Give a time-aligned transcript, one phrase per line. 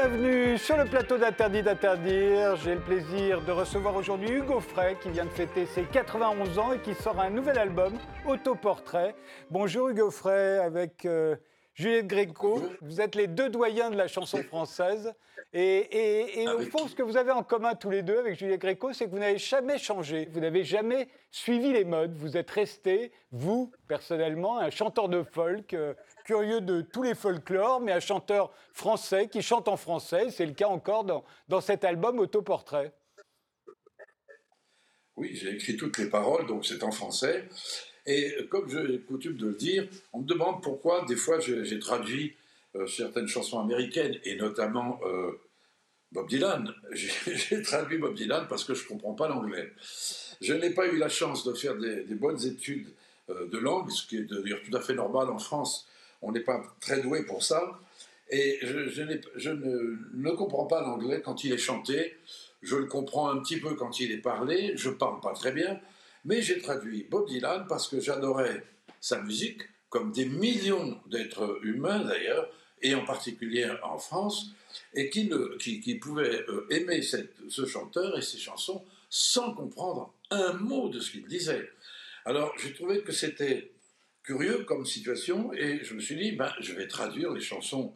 [0.00, 2.54] Bienvenue sur le plateau d'Interdit d'interdire.
[2.54, 6.72] J'ai le plaisir de recevoir aujourd'hui Hugo Frey qui vient de fêter ses 91 ans
[6.72, 7.92] et qui sort un nouvel album,
[8.24, 9.16] Autoportrait.
[9.50, 11.34] Bonjour Hugo Frey avec euh,
[11.74, 12.62] Juliette Gréco.
[12.80, 15.12] Vous êtes les deux doyens de la chanson française.
[15.52, 18.92] Et, au fond, ce que vous avez en commun tous les deux avec Juliette Gréco,
[18.92, 20.28] c'est que vous n'avez jamais changé.
[20.30, 22.14] Vous n'avez jamais suivi les modes.
[22.14, 25.74] Vous êtes resté, vous, personnellement, un chanteur de folk.
[25.74, 25.94] Euh,
[26.28, 30.30] curieux de tous les folklores, mais un chanteur français qui chante en français.
[30.30, 32.92] C'est le cas encore dans, dans cet album Autoportrait.
[35.16, 37.48] Oui, j'ai écrit toutes les paroles, donc c'est en français.
[38.04, 42.36] Et comme j'ai coutume de le dire, on me demande pourquoi des fois j'ai traduit
[42.76, 45.32] euh, certaines chansons américaines, et notamment euh,
[46.12, 46.74] Bob Dylan.
[46.92, 49.72] J'ai traduit Bob Dylan parce que je ne comprends pas l'anglais.
[50.42, 52.88] Je n'ai pas eu la chance de faire des, bonnes études
[53.30, 55.88] euh, de langue, ce qui est d'ailleurs tout à fait normal en France,
[56.22, 57.80] on n'est pas très doué pour ça.
[58.30, 59.02] Et je,
[59.52, 62.16] ne, comprends pas l'anglais quand il est chanté.
[62.62, 64.72] Je le comprends un petit peu quand il est parlé.
[64.76, 65.80] Je parle pas très bien.
[66.24, 68.64] Mais j'ai traduit Bob Dylan parce que j'adorais
[69.00, 72.50] sa musique, comme des millions d'êtres humains d'ailleurs,
[72.82, 74.52] et en particulier en France,
[74.94, 75.30] et qui,
[76.00, 81.26] pouvaient euh, aimer ce chanteur et ses chansons sans comprendre un mot de ce qu'il
[81.26, 81.70] disait.
[82.24, 83.70] Alors j'ai trouvé que c'était
[84.28, 87.94] curieux comme situation et je me suis dit, ben, je vais traduire les chansons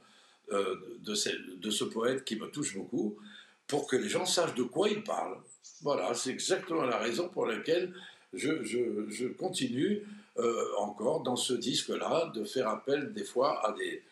[0.50, 3.18] euh, de, ce poète qui me touche beaucoup
[3.66, 5.36] pour que les gens sachent de quoi il parle.
[5.82, 7.92] Voilà, c'est exactement la raison pour laquelle
[8.32, 10.00] je, je, continue
[10.38, 14.02] euh, encore dans ce disque-là de faire appel des fois à des,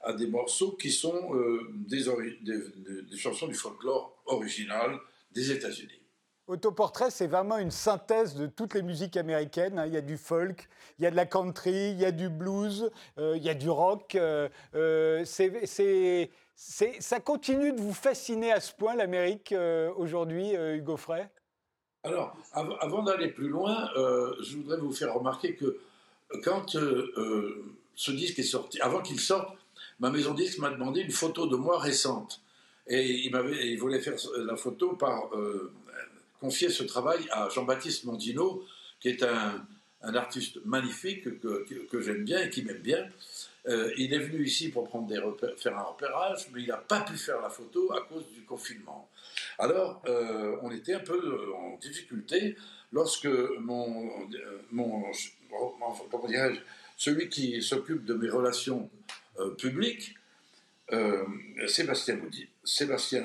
[0.00, 2.04] à des morceaux qui sont euh, des,
[2.40, 2.60] des,
[3.02, 4.98] des chansons du folklore original
[5.30, 6.00] des États-Unis.
[6.48, 9.80] Autoportrait, c'est vraiment une synthèse de toutes les musiques américaines.
[9.80, 9.86] Hein.
[9.86, 12.28] Il y a du folk, il y a de la country, il y a du
[12.28, 14.14] blues, euh, il y a du rock.
[14.14, 19.52] Euh, euh, ça continue de vous fasciner à ce point, l'Amérique,
[19.96, 21.28] aujourd'hui, Hugo Frey?
[22.04, 25.80] Alors, avant d'aller plus loin, je voudrais vous faire remarquer que
[26.44, 29.58] quand ce disque est sorti, avant qu'il sorte,
[29.98, 32.40] ma maison disque m'a demandé une photo de moi récente.
[32.86, 35.28] Et il, il voulait faire la photo par
[36.40, 38.64] confier ce travail à Jean-Baptiste Mondino,
[39.00, 39.66] qui est un,
[40.02, 43.08] artiste magnifique que, j'aime bien et qui m'aime bien.
[43.66, 45.20] Euh, il est venu ici pour prendre des
[45.56, 49.08] faire un repérage, mais il n'a pas pu faire la photo à cause du confinement.
[49.58, 52.56] Alors, euh, on était un peu euh, en difficulté
[52.92, 54.28] lorsque mon,
[54.70, 55.10] mon
[56.10, 56.28] comment
[56.96, 58.88] celui qui s'occupe de mes relations
[59.58, 60.14] publiques,
[61.66, 63.24] Sébastien Boudy, Sébastien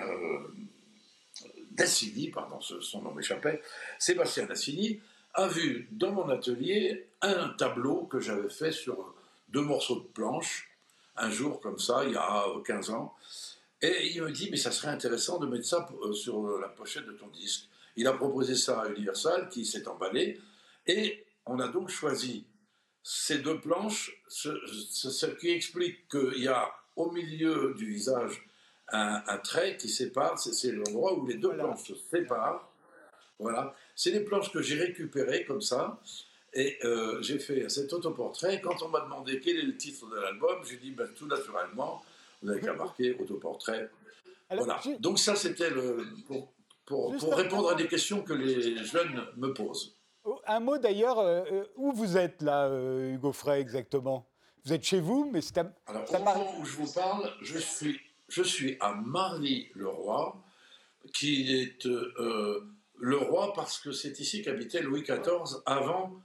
[1.72, 3.62] Dassini, pardon, son nom m'échappait,
[3.98, 5.00] Sébastien Dassini,
[5.34, 9.14] a vu dans mon atelier un tableau que j'avais fait sur
[9.50, 10.70] deux morceaux de planche,
[11.16, 13.16] un jour comme ça, il y a 15 ans.
[13.82, 17.06] Et il me dit, mais ça serait intéressant de mettre ça euh, sur la pochette
[17.06, 17.68] de ton disque.
[17.96, 20.40] Il a proposé ça à Universal, qui s'est emballé,
[20.88, 22.46] et on a donc choisi
[23.04, 28.46] ces deux planches, ce qui explique qu'il y a au milieu du visage
[28.92, 32.70] un, trait qui sépare, c'est l'endroit où les deux planches se séparent.
[33.40, 36.00] Voilà, c'est les planches que j'ai récupérées comme ça.
[36.54, 38.60] Et euh, j'ai fait cet autoportrait.
[38.62, 42.04] Quand on m'a demandé quel est le titre de l'album, j'ai dit ben, tout naturellement,
[42.42, 43.90] vous n'avez qu'à marquer autoportrait.
[44.50, 44.80] voilà.
[45.00, 46.54] Donc ça, c'était le pour,
[46.86, 49.96] pour, répondre à des questions que les jeunes me posent.
[50.26, 54.28] Oh, un mot d'ailleurs, euh, euh, où vous êtes là, Hugo Frey, exactement?
[54.66, 55.74] Vous êtes chez vous, mais c'est à...
[55.88, 58.00] Alors, au moment où je vous parle, je suis
[58.32, 60.42] je suis à Marly-le-Roi,
[61.14, 62.62] qui est euh,
[63.00, 66.22] le roi parce que c'est ici qu'habitait Louis XIV avant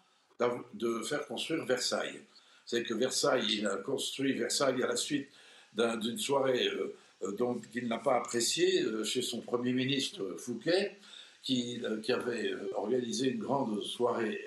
[0.74, 2.20] de faire construire Versailles.
[2.64, 5.28] C'est que Versailles, il a construit Versailles à la suite
[5.74, 10.98] d'une soirée euh, euh, dont il n'a pas apprécié chez son Premier ministre Fouquet,
[11.42, 14.44] qui, qui, avait organisé une grande soirée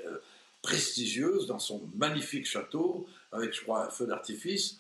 [0.62, 4.79] prestigieuse dans son magnifique château, avec, je crois, un feu d'artifice.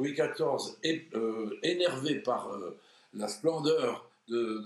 [0.00, 0.78] Louis XIV,
[1.14, 2.78] euh, énervé par euh,
[3.12, 4.64] la splendeur de,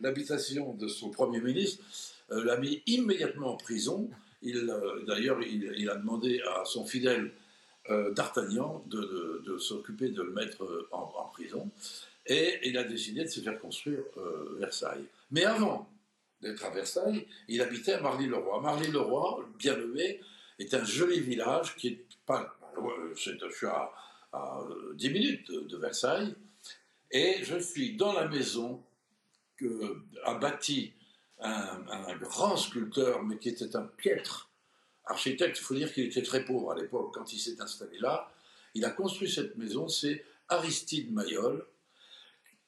[0.00, 1.84] l'habitation de son Premier ministre,
[2.32, 4.10] euh, l'a mis immédiatement en prison.
[4.42, 7.32] D'ailleurs, il, a demandé à son fidèle
[7.88, 11.70] D'Artagnan de, s'occuper de le mettre en, prison.
[12.26, 14.02] Et il a décidé de se faire construire
[14.58, 15.06] Versailles.
[15.30, 15.88] Mais avant
[16.42, 18.60] d'être à Versailles, il habitait à Marly-le-Roi.
[18.60, 20.20] Marly-le-Roi, bien nommé,
[20.58, 22.54] est un joli village qui est pas.
[23.16, 23.90] Je suis à
[24.32, 24.60] à
[24.94, 26.34] 10 minutes de, Versailles,
[27.10, 28.82] et je suis dans la maison
[29.56, 30.92] que a bâti
[31.40, 34.50] un, grand sculpteur, mais qui était un piètre
[35.06, 35.58] architecte.
[35.58, 38.30] Il faut dire qu'il était très pauvre à l'époque quand il s'est installé là.
[38.74, 41.66] Il a construit cette maison, c'est Aristide Mayol.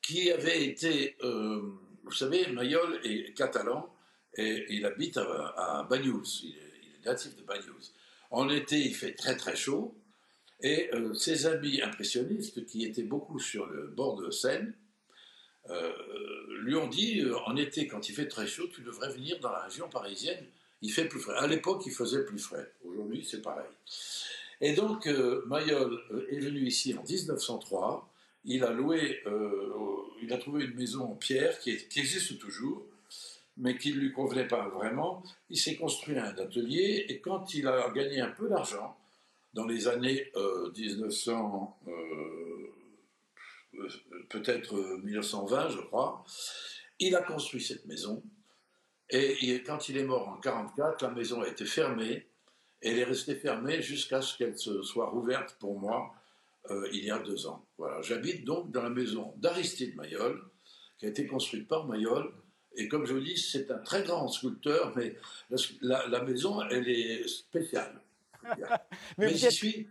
[0.02, 1.60] qui avait été, euh,
[2.04, 3.92] vous savez, Mayol est catalan
[4.34, 7.92] et il habite à, à Bagnous, il est, natif de Bagnous.
[8.30, 9.94] En été, il fait très très chaud
[10.62, 14.74] et euh, ses amis impressionnistes, qui étaient beaucoup sur le bord de Seine,
[15.68, 15.92] euh,
[16.62, 19.60] lui ont dit en été, quand il fait très chaud, tu devrais venir dans la
[19.60, 20.44] région parisienne.
[20.82, 21.36] Il fait plus frais.
[21.36, 22.72] À l'époque, il faisait plus frais.
[22.84, 23.68] Aujourd'hui, c'est pareil.
[24.62, 25.06] Et donc,
[25.46, 28.10] Mayol est venu ici en 1903
[28.44, 29.72] il a loué, euh,
[30.22, 32.86] il a trouvé une maison en pierre qui, existe toujours,
[33.56, 35.22] mais qui ne lui convenait pas vraiment.
[35.50, 38.96] Il s'est construit un atelier et quand il a gagné un peu d'argent,
[39.54, 40.30] dans les années
[40.76, 41.90] 1900, euh,
[43.74, 43.88] euh,
[44.28, 46.24] peut-être 1920, je crois,
[46.98, 48.22] il a construit cette maison.
[49.10, 52.28] Et, quand il est mort en 1944, la maison a été fermée.
[52.82, 56.14] Et elle est restée fermée jusqu'à ce qu'elle se soit rouverte pour moi
[56.70, 57.66] euh, il y a deux ans.
[57.78, 60.42] Voilà, j'habite donc dans la maison d'Aristide Mayol,
[60.98, 62.32] qui a été construite par Mayol.
[62.76, 65.16] Et comme je vous dis, c'est un très grand sculpteur, mais
[65.80, 68.00] la, maison, elle est spéciale.
[69.18, 69.88] mais, je suis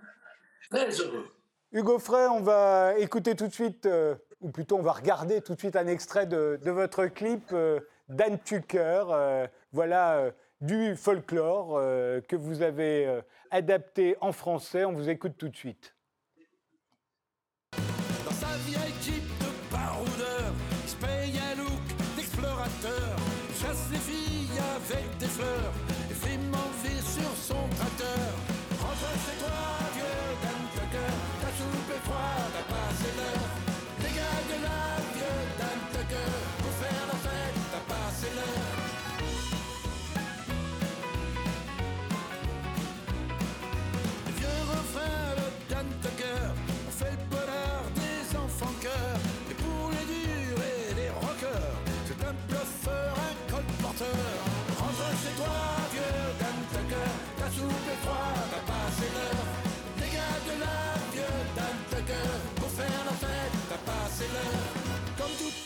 [0.70, 1.28] très heureux.
[1.72, 5.54] Hugo Frey, on va écouter tout de suite, euh, ou plutôt on va regarder tout
[5.54, 9.48] de suite un extrait de, votre clip euh, Dan Tucker.
[9.72, 10.32] voilà
[10.62, 11.80] du folklore
[12.28, 14.84] que vous avez adapté en français.
[14.84, 15.96] On vous écoute tout de suite.
[23.92, 25.89] et fait manger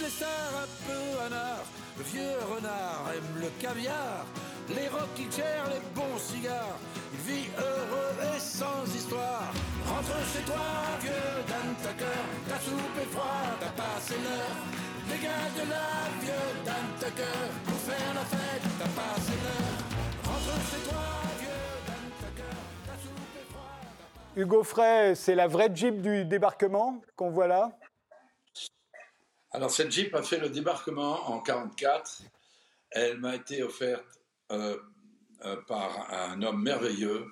[0.09, 1.65] Stars un peu art
[1.97, 4.25] le vieux renard aime le caviar.
[4.69, 6.79] Les rockichers, les bons cigares.
[7.13, 9.53] Il vit heureux et sans histoire.
[9.85, 12.23] Rentre chez toi, vieux Dan Tucker.
[12.49, 14.57] Ta soupe est froide, t'as passé l'heure.
[15.07, 15.87] Dégage de là,
[16.21, 17.43] vieux Dan Tucker.
[17.65, 19.79] Pour faire la fête, t'as passé l'heure.
[20.25, 21.05] Rentre chez toi,
[21.39, 22.57] vieux Dan Tucker.
[22.87, 24.35] Ta soupe est froide.
[24.35, 27.71] Hugo Frey, c'est la vraie Jeep du débarquement qu'on voit là?
[29.55, 32.23] Alors, cette Jeep a fait le débarquement en 1944.
[32.89, 34.19] Elle m'a été offerte
[34.51, 34.77] euh,
[35.45, 37.25] euh, par un homme merveilleux,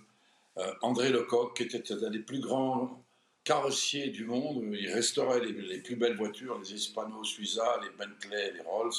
[0.57, 3.03] euh, André Lecoq, qui était un des plus grands
[3.43, 4.63] carrossiers du monde.
[4.71, 8.93] Il restaurait les, plus belles voitures, les Hispano Suiza, les Bentley, les Rolls.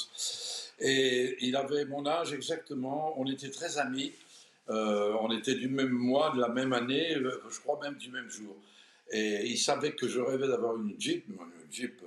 [0.79, 3.13] Et il avait mon âge exactement.
[3.17, 4.11] On était très amis.
[4.67, 7.15] on était du même mois, de la même année,
[7.49, 8.57] je crois même du même jour.
[9.11, 11.25] Et il savait que je rêvais d'avoir une Jeep.
[11.29, 12.01] Une Jeep,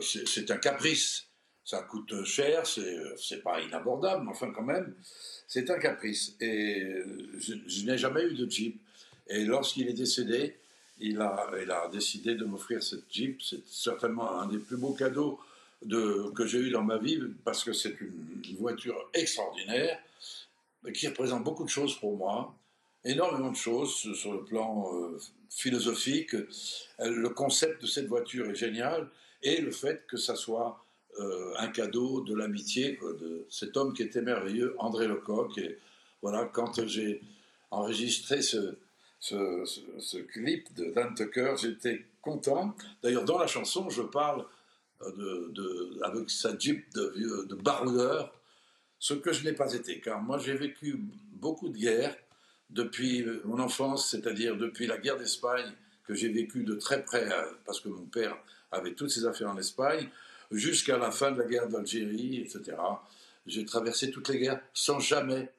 [0.00, 1.26] c'est un caprice.
[1.64, 4.94] Ça coûte cher, c'est pas inabordable, mais enfin quand même.
[5.48, 6.36] C'est un caprice.
[6.40, 6.92] Et
[7.38, 8.80] je, n'ai jamais eu de Jeep.
[9.28, 10.56] Et lorsqu'il est décédé,
[10.98, 13.40] il a, décidé de m'offrir cette Jeep.
[13.42, 15.40] C'est certainement un des plus beaux cadeaux
[15.82, 19.98] de, que j'ai eu dans ma vie, parce que c'est une, voiture extraordinaire,
[20.92, 22.54] qui représente beaucoup de choses pour moi,
[23.04, 25.18] énormément de choses sur le plan euh,
[25.50, 26.34] philosophique.
[26.98, 29.08] Le concept de cette voiture est génial,
[29.44, 30.84] et le fait que ça soit
[31.20, 35.56] euh, un cadeau de l'amitié de cet homme qui était merveilleux, André Lecoq.
[35.58, 35.78] Et
[36.22, 37.22] voilà, quand j'ai
[37.70, 38.76] enregistré ce,
[40.32, 42.74] clip de Dan Tucker, j'étais content.
[43.02, 44.44] D'ailleurs, dans la chanson, je parle
[45.02, 48.34] euh, avec sa jeep de, de baroudeur,
[48.98, 50.98] ce que je n'ai pas été, car moi j'ai vécu
[51.34, 52.16] beaucoup de guerres
[52.70, 55.72] depuis mon enfance, c'est-à-dire depuis la guerre d'Espagne,
[56.06, 58.36] que j'ai vécu de très près, euh, parce que mon père
[58.74, 60.08] avait toutes ses affaires en Espagne,
[60.50, 62.76] jusqu'à la fin de la guerre d'Algérie, etc.
[63.46, 65.52] J'ai traversé toutes les guerres sans jamais,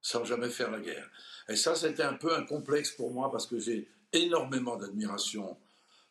[0.00, 1.08] sans jamais faire la guerre.
[1.48, 5.56] Et ça, c'était un peu un complexe pour moi parce que j'ai énormément d'admiration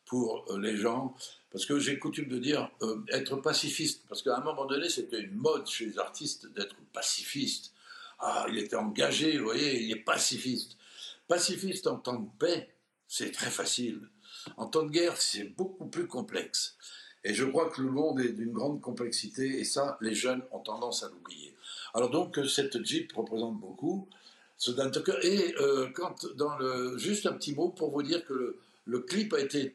[0.04, 1.16] pour euh, les gens,
[1.50, 5.20] parce que j'ai coutume de dire euh, être pacifiste, parce qu'à un moment donné, c'était
[5.20, 7.72] une mode chez les artistes d'être pacifiste.
[8.18, 10.76] Ah, il était engagé, vous voyez, il est pacifiste.
[11.28, 12.74] Pacifiste en temps de paix,
[13.08, 14.08] c'est très facile.
[14.56, 16.76] En temps de guerre, c'est beaucoup plus complexe.
[17.24, 20.58] Et je crois que le monde est d'une grande complexité et ça, les jeunes ont
[20.58, 21.54] tendance à l'oublier.
[21.94, 24.08] Alors donc, euh, cette Jeep représente beaucoup.
[24.56, 24.70] Ce
[25.26, 26.14] et euh, quand
[26.96, 29.74] juste un petit mot pour vous dire que le, clip a été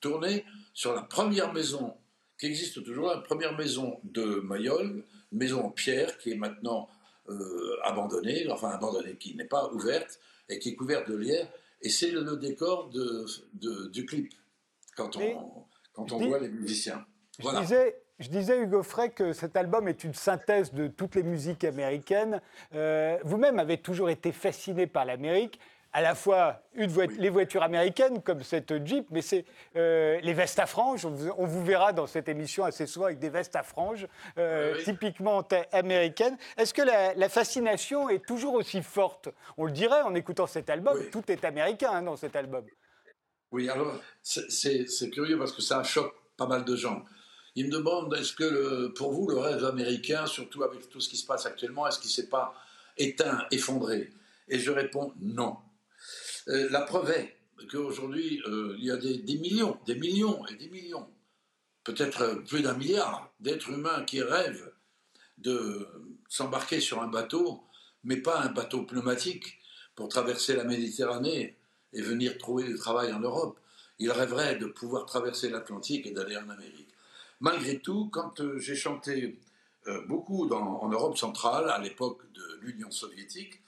[0.00, 0.44] tourné
[0.74, 1.94] sur la première maison
[2.38, 6.88] qui existe toujours, la première maison de Mayol, maison en pierre qui est maintenant
[7.28, 11.48] euh, abandonnée, enfin abandonnée, qui n'est pas ouverte et qui est couverte de lierre.
[11.82, 14.32] Et c'est le, décor de, du clip
[14.96, 17.04] quand on, quand on voit les musiciens.
[17.40, 17.60] Voilà.
[17.60, 21.22] Je disais, je disais, Hugo Frey, que cet album est une synthèse de toutes les
[21.22, 22.40] musiques américaines.
[22.74, 25.60] Euh, vous-même avez toujours été fasciné par l'Amérique
[25.92, 29.44] à la fois une les voitures américaines comme cette Jeep, mais c'est
[29.76, 31.06] euh, les vestes à franges.
[31.06, 35.46] On vous, verra dans cette émission assez souvent avec des vestes à franges, euh, typiquement
[35.72, 36.36] américaines.
[36.56, 39.28] Est-ce que la, fascination est toujours aussi forte?
[39.56, 42.64] On le dirait en écoutant cet album, tout est américain hein, dans cet album.
[43.50, 47.04] Oui, alors c'est curieux parce que ça choque pas mal de gens.
[47.54, 51.16] Ils me demandent est-ce que pour vous le rêve américain, surtout avec tout ce qui
[51.16, 52.54] se passe actuellement, est-ce qu'il ne s'est pas
[52.98, 54.10] éteint, effondré?
[54.48, 55.56] Et je réponds non
[56.48, 57.36] euh, la preuve est
[57.70, 61.08] qu'aujourd'hui, euh, il y a des, millions, des millions et des millions,
[61.84, 64.72] peut-être plus d'un milliard d'êtres humains qui rêvent
[65.38, 65.86] de
[66.28, 67.62] s'embarquer sur un bateau,
[68.04, 69.58] mais pas un bateau pneumatique,
[69.94, 71.56] pour traverser la Méditerranée
[71.92, 73.58] et venir trouver du travail en Europe.
[73.98, 76.88] Ils rêveraient de pouvoir traverser l'Atlantique et d'aller en Amérique.
[77.40, 79.38] Malgré tout, quand euh, j'ai chanté
[80.06, 83.62] beaucoup en Europe centrale, à l'époque de l'Union soviétique,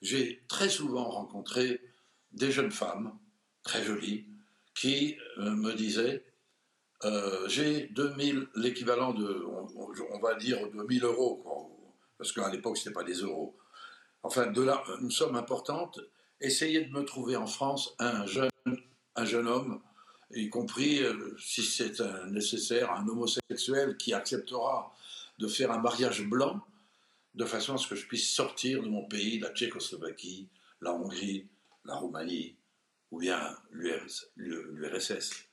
[0.00, 1.78] j'ai très souvent rencontré
[2.32, 3.12] des jeunes femmes,
[3.62, 4.26] très jolies,
[4.74, 6.24] qui euh, me disaient
[7.04, 9.44] euh, J'ai 2000, l'équivalent de,
[9.74, 11.70] on, va dire, de 1000 euros,
[12.16, 13.56] parce qu'à l'époque, ce n'était pas des euros.
[14.22, 16.00] Enfin, de là, une somme importante.
[16.40, 18.50] Essayez de me trouver en France un jeune,
[19.16, 19.80] un jeune homme,
[20.34, 24.94] y compris, euh, si c'est nécessaire, un homosexuel qui acceptera
[25.38, 26.60] de faire un mariage blanc,
[27.34, 30.48] de façon à ce que je puisse sortir de mon pays, la Tchécoslovaquie,
[30.80, 31.46] la Hongrie,
[31.88, 32.56] la Roumanie
[33.10, 35.48] ou bien l'URSS.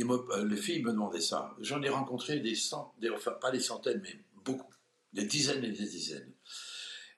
[0.00, 1.54] Euh, les filles me demandaient ça.
[1.60, 4.72] J'en ai rencontré des centaines, enfin pas des centaines, mais beaucoup,
[5.12, 6.32] des dizaines et des dizaines.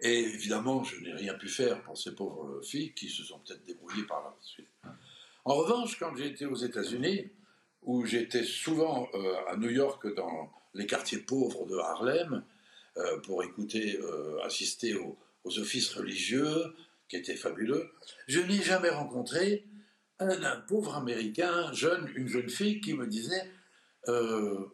[0.01, 3.65] Et évidemment, je n'ai rien pu faire pour ces pauvres filles qui se sont peut-être
[3.65, 4.69] débrouillées par la suite.
[5.45, 7.31] En revanche, quand j'ai été aux États-Unis,
[7.83, 12.45] où j'étais souvent euh, à New York dans les quartiers pauvres de Harlem,
[12.99, 13.99] euh, pour écouter,
[14.43, 16.75] assister aux, offices religieux,
[17.09, 17.91] qui était fabuleux.
[18.27, 19.67] Je n'ai jamais rencontré
[20.19, 23.51] un, pauvre Américain, jeune, une jeune fille qui me disait
[24.09, 24.67] euh,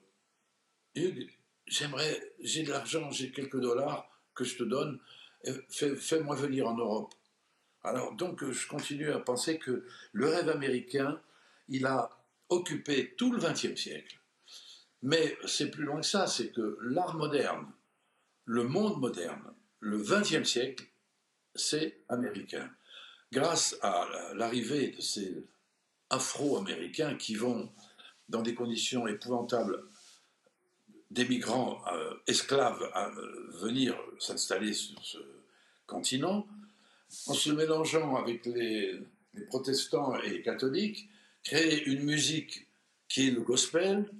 [1.66, 5.00] j'aimerais, j'ai de l'argent, j'ai quelques dollars que je te donne,
[5.46, 7.14] euh, fais-moi venir en Europe.
[7.82, 11.20] Alors donc je continue à penser que le rêve américain,
[11.68, 12.10] il a
[12.48, 14.20] occupé tout le XXe siècle.
[15.02, 17.66] Mais c'est plus loin que ça, c'est que l'art moderne,
[18.44, 20.84] le monde moderne, le XXe siècle,
[21.54, 22.70] c'est américain.
[23.32, 25.44] Grâce à l'arrivée de ces
[26.10, 27.72] Afro-Américains qui vont,
[28.28, 29.84] dans des conditions épouvantables,
[31.10, 35.18] des migrants euh, esclaves à euh, venir s'installer sur ce
[35.86, 36.46] continent,
[37.26, 39.00] en se mélangeant avec les,
[39.48, 41.08] protestants et catholiques,
[41.42, 42.66] créer une musique
[43.08, 44.10] qui est le gospel,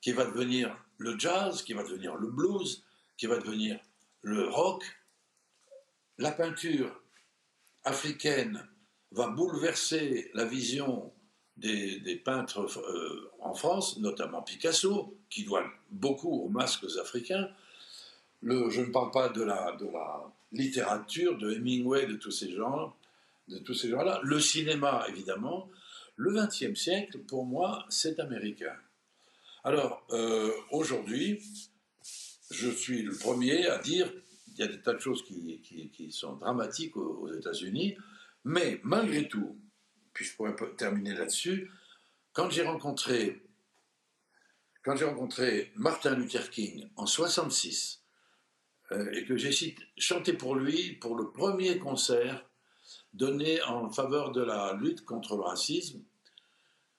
[0.00, 2.84] qui va devenir le jazz, qui va devenir le blues,
[3.16, 3.80] qui va devenir
[4.22, 4.84] le rock,
[6.20, 7.02] la peinture
[7.84, 8.62] africaine
[9.10, 11.12] va bouleverser la vision
[11.56, 17.48] des, peintres euh, en France, notamment Picasso, qui doit beaucoup aux masques africains.
[18.42, 19.76] je ne parle pas de la,
[20.52, 22.94] littérature, de Hemingway, de tous ces gens,
[23.48, 24.20] de tous ces gens-là.
[24.22, 25.68] Le cinéma, évidemment.
[26.16, 28.76] Le XXe siècle, pour moi, c'est américain.
[29.64, 31.40] Alors, euh, aujourd'hui,
[32.50, 34.12] je suis le premier à dire
[34.60, 37.96] y a des tas de choses qui, sont dramatiques aux, États-Unis,
[38.44, 39.58] mais malgré tout,
[40.12, 41.70] puis je pourrais terminer là-dessus,
[42.32, 43.42] quand j'ai rencontré,
[45.76, 48.02] Martin Luther King en 66,
[48.92, 52.44] euh, et que j'ai chanté pour lui pour le premier concert
[53.12, 56.02] donné en faveur de la lutte contre le racisme,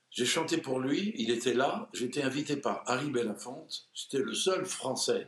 [0.09, 4.65] j'ai chanté pour lui, il était là, j'étais invité par Harry Belafonte, j'étais le seul
[4.65, 5.27] Français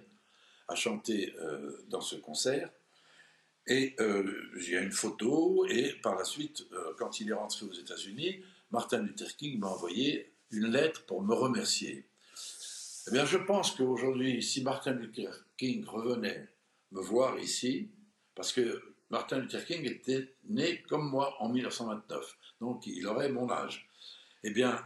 [0.67, 2.69] a chanté euh, dans ce concert.
[3.67, 8.41] Et euh, une photo, et par la suite, euh, quand il est rentré aux États-Unis,
[8.71, 12.05] Martin Luther King m'a envoyé une lettre pour me remercier.
[13.07, 16.47] Eh bien, je pense qu'aujourd'hui, si Martin Luther King revenait
[16.91, 17.89] me voir ici,
[18.35, 23.49] parce que Martin Luther King était né comme moi en 1929, donc il aurait mon
[23.49, 23.87] âge,
[24.43, 24.83] eh bien,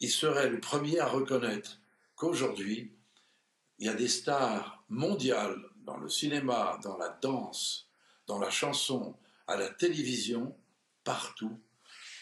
[0.00, 1.80] il serait le premier à reconnaître
[2.16, 2.92] qu'aujourd'hui,
[3.78, 7.88] il y a des stars mondiales dans le cinéma, dans la danse,
[8.26, 10.54] dans la chanson, à la télévision,
[11.02, 11.58] partout,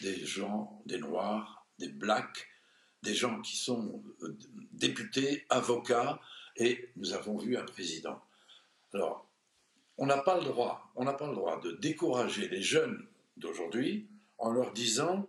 [0.01, 2.47] des gens, des noirs, des blacks,
[3.03, 4.37] des gens qui sont euh,
[4.71, 6.19] députés, avocats,
[6.55, 8.21] et nous avons vu un président.
[8.93, 9.29] Alors,
[9.97, 13.05] on n'a pas le droit, on n'a pas le droit de décourager les jeunes
[13.37, 15.27] d'aujourd'hui en leur disant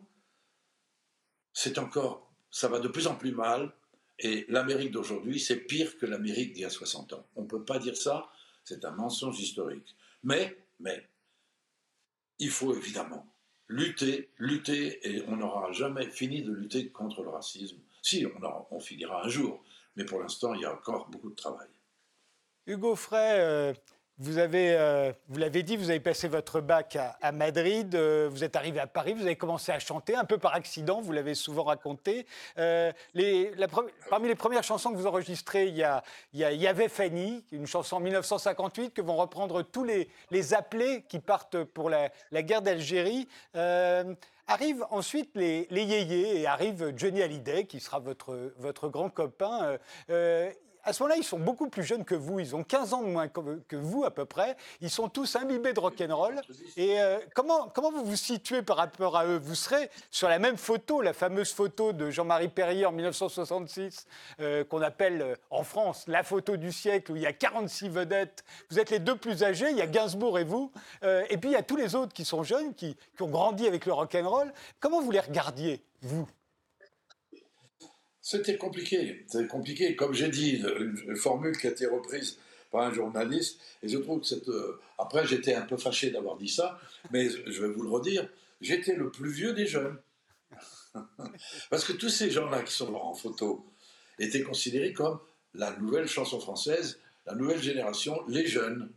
[1.52, 3.72] c'est encore, ça va de plus en plus mal,
[4.22, 7.26] et l'Amérique d'aujourd'hui, c'est pire que l'Amérique d'il y a 60 ans.
[7.34, 8.30] On ne peut pas dire ça,
[8.64, 9.96] c'est un mensonge historique.
[10.22, 11.08] Mais, mais,
[12.38, 13.26] il faut évidemment
[13.68, 17.78] lutter, lutter, et on n'aura jamais fini de lutter contre le racisme.
[18.00, 19.64] Si, on, on finira un jour,
[19.96, 21.68] mais pour l'instant, il y a encore beaucoup de travail.
[22.66, 23.74] Hugo Frey, euh,
[24.22, 28.44] vous avez, euh, vous l'avez dit, vous avez passé votre bac à, Madrid, euh, vous
[28.44, 31.34] êtes arrivé à Paris, vous avez commencé à chanter un peu par accident, vous l'avez
[31.34, 32.26] souvent raconté.
[32.56, 33.52] Les,
[34.08, 36.02] parmi les premières chansons que vous enregistrez, il y, a,
[36.32, 41.04] il y, avait Fanny, une chanson en 1958 que vont reprendre tous les, les appelés
[41.08, 42.10] qui partent pour la,
[42.42, 43.28] guerre d'Algérie.
[44.48, 49.62] Arrivent ensuite les, les yéyés et arrive Johnny Hallyday, qui sera votre, votre grand copain.
[49.62, 49.78] Euh,
[50.10, 50.50] euh,
[50.84, 52.40] à ce moment-là, ils sont beaucoup plus jeunes que vous.
[52.40, 54.56] Ils ont 15 ans de moins que vous, à peu près.
[54.80, 56.40] Ils sont tous imbibés de rock'n'roll.
[56.76, 59.38] Et euh, comment, comment vous vous situez par rapport à eux?
[59.38, 64.06] Vous serez sur la même photo, la fameuse photo de Jean-Marie Perrier en 1966,
[64.40, 67.88] euh, qu'on appelle euh, en France la photo du siècle, où il y a 46
[67.88, 68.44] vedettes.
[68.70, 69.70] Vous êtes les deux plus âgés.
[69.70, 70.72] Il y a Gainsbourg et vous.
[71.02, 73.66] et puis, il y a tous les autres qui sont jeunes, qui, qui ont grandi
[73.66, 74.52] avec le rock'n'roll.
[74.80, 76.26] Comment vous les regardiez, vous?
[78.22, 79.24] C'était compliqué.
[79.26, 79.96] C'était compliqué.
[79.96, 82.38] Comme j'ai dit, une, formule qui a été reprise
[82.70, 83.60] par un journaliste.
[83.82, 84.48] Et je trouve que cette.
[84.48, 88.28] Euh, après, j'étais un peu fâché d'avoir dit ça, mais je vais vous le redire.
[88.60, 89.98] J'étais le plus vieux des jeunes.
[91.70, 93.66] Parce que tous ces gens-là qui sont en photo
[94.18, 95.18] étaient considérés comme
[95.54, 98.92] la nouvelle chanson française, la nouvelle génération, les jeunes.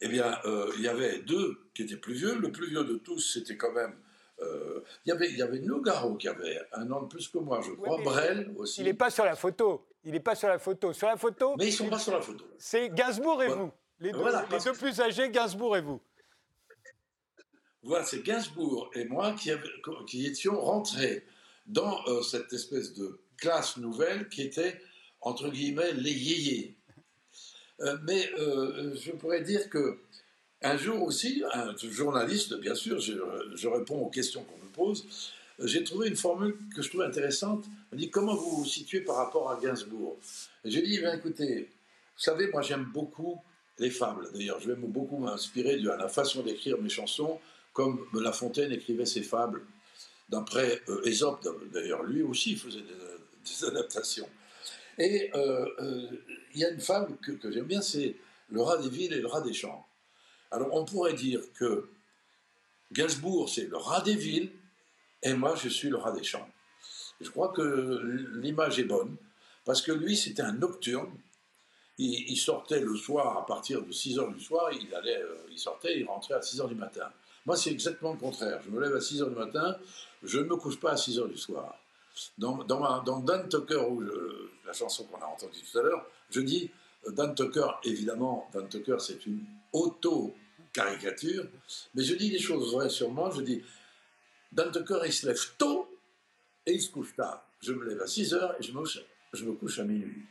[0.00, 2.36] Eh bien, euh, il y avait deux qui étaient plus vieux.
[2.36, 3.94] Le plus vieux de tous, c'était quand même
[4.40, 7.38] euh, il y avait, il y avait Nogaro qui avait un an de plus que
[7.38, 8.00] moi, je crois.
[8.02, 8.80] Brel aussi.
[8.80, 9.86] Il n'est pas sur la photo.
[10.04, 10.92] Il n'est pas sur la photo.
[10.92, 11.56] Sur la photo.
[11.58, 12.44] Mais ils sont pas sur la photo.
[12.58, 13.72] C'est Gainsbourg et vous.
[14.00, 16.00] Les deux, les deux plus âgés, Gainsbourg et vous.
[17.82, 19.50] Voilà, c'est Gainsbourg et moi qui,
[20.06, 21.24] qui étions rentrés
[21.66, 24.80] dans euh, cette espèce de classe nouvelle qui était,
[25.20, 26.76] entre guillemets, les yéyés.
[27.80, 30.00] Euh, mais je pourrais dire que
[30.62, 35.06] un jour aussi, un journaliste, bien sûr, je, réponds aux questions qu'on me pose,
[35.60, 37.64] j'ai trouvé une formule que je trouve intéressante.
[37.92, 40.16] On dit comment vous vous situez par rapport à Gainsbourg?
[40.64, 41.68] J'ai dit, ben, écoutez,
[42.16, 43.40] vous savez, moi j'aime beaucoup
[43.78, 44.28] les fables.
[44.32, 47.40] D'ailleurs, je vais beaucoup m'inspirer de la façon d'écrire mes chansons,
[47.72, 49.62] comme La Fontaine écrivait ses fables.
[50.28, 54.28] D'après euh, Ésope, d'ailleurs, lui aussi faisait des, adaptations.
[54.98, 56.06] Et euh, euh,
[56.54, 58.16] il y a une fable que j'aime bien, c'est
[58.50, 59.87] Le rat des villes et le rat des champs.
[60.50, 61.88] Alors on pourrait dire que
[62.92, 64.50] Gainsbourg, c'est le rat des villes,
[65.22, 66.48] et moi, je suis le rat des champs.
[67.20, 68.00] Je crois que
[68.40, 69.16] l'image est bonne,
[69.64, 71.10] parce que lui, c'était un nocturne.
[72.00, 75.58] Il, sortait le soir à partir de 6 heures du soir, il, allait, euh, il
[75.58, 77.10] sortait, il rentrait à 6 heures du matin.
[77.44, 78.60] Moi, c'est exactement le contraire.
[78.64, 79.76] Je me lève à 6 heures du matin,
[80.22, 81.74] je ne me couche pas à 6 heures du soir.
[82.38, 83.84] Dans, Dan Tucker,
[84.64, 86.70] la chanson qu'on a entendue tout à l'heure, je dis
[87.08, 91.46] Dan Tucker, évidemment, Dan Tucker, c'est une auto-caricature,
[91.94, 93.30] mais je dis des choses vraies sur moi.
[93.34, 93.62] Je dis,
[94.52, 95.88] Dan Tucker, il se lève tôt
[96.66, 97.46] et il se couche tard.
[97.60, 98.84] Je me lève à 6 heures et je me,
[99.32, 100.24] je me couche à minuit.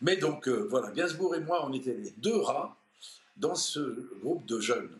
[0.00, 2.76] Mais donc, euh, voilà, Gainsbourg et moi, on était les deux rats
[3.36, 3.80] dans ce
[4.20, 4.98] groupe de jeunes.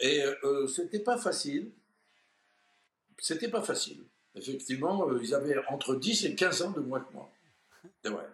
[0.00, 1.72] Et euh, c'était pas facile.
[3.18, 4.04] C'était pas facile.
[4.34, 7.30] Effectivement, euh, ils avaient entre 10 et 15 ans de moins que moi.
[8.02, 8.26] C'est vrai.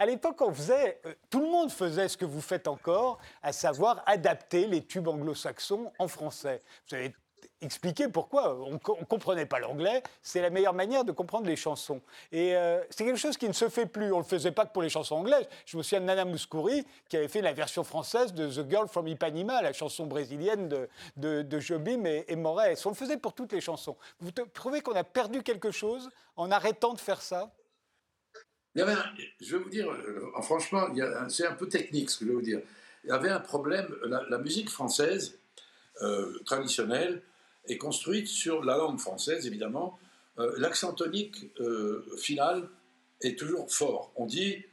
[0.00, 4.68] À l'époque, euh, tout le monde faisait ce que vous faites encore, à savoir adapter
[4.68, 6.62] les tubes anglo-saxons en français.
[6.88, 7.12] Vous avez
[7.60, 12.00] expliqué pourquoi on ne comprenait pas l'anglais, c'est la meilleure manière de comprendre les chansons.
[12.30, 14.12] Et euh, c'est quelque chose qui ne se fait plus.
[14.12, 15.48] On ne le faisait pas que pour les chansons anglaises.
[15.66, 18.86] Je me souviens de Nana Mouskouri qui avait fait la version française de The Girl
[18.86, 20.68] from Ipanema, la chanson brésilienne
[21.16, 23.96] de, Jobim et, et On le faisait pour toutes les chansons.
[24.20, 27.50] Vous trouvez qu'on a perdu quelque chose en arrêtant de faire ça?
[29.40, 30.86] Je vais vous dire, euh, franchement,
[31.28, 32.60] c'est un peu technique ce que je vais vous dire.
[33.04, 35.38] Il y avait un problème, la, musique française
[36.02, 37.22] euh, traditionnelle
[37.66, 39.98] est construite sur la langue française, évidemment.
[40.38, 41.50] Euh, l'accent tonique
[42.18, 42.68] final
[43.20, 44.12] est toujours fort.
[44.16, 44.64] On dit,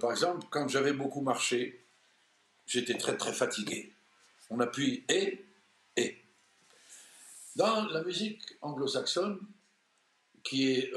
[0.00, 1.84] par exemple, quand j'avais beaucoup marché,
[2.66, 3.92] j'étais très très fatigué.
[4.50, 5.44] On appuie et,
[5.96, 6.16] et.
[7.56, 9.40] Dans la musique anglo-saxonne,
[10.44, 10.92] qui est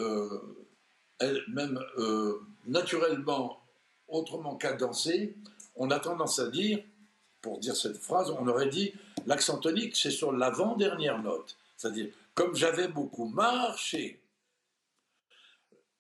[1.47, 3.61] même euh, naturellement,
[4.07, 5.35] autrement cadencée,
[5.75, 6.83] on a tendance à dire,
[7.41, 8.93] pour dire cette phrase, on aurait dit
[9.25, 11.57] l'accent tonique, c'est sur l'avant-dernière note.
[11.77, 14.19] C'est-à-dire, comme j'avais beaucoup marché,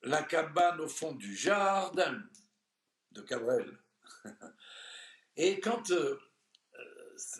[0.05, 2.21] La cabane au fond du jardin
[3.13, 3.71] de Cabrel.
[5.37, 6.19] Et quand euh,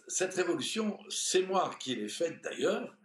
[0.08, 2.96] cette révolution, c'est moi qui l'ai faite d'ailleurs,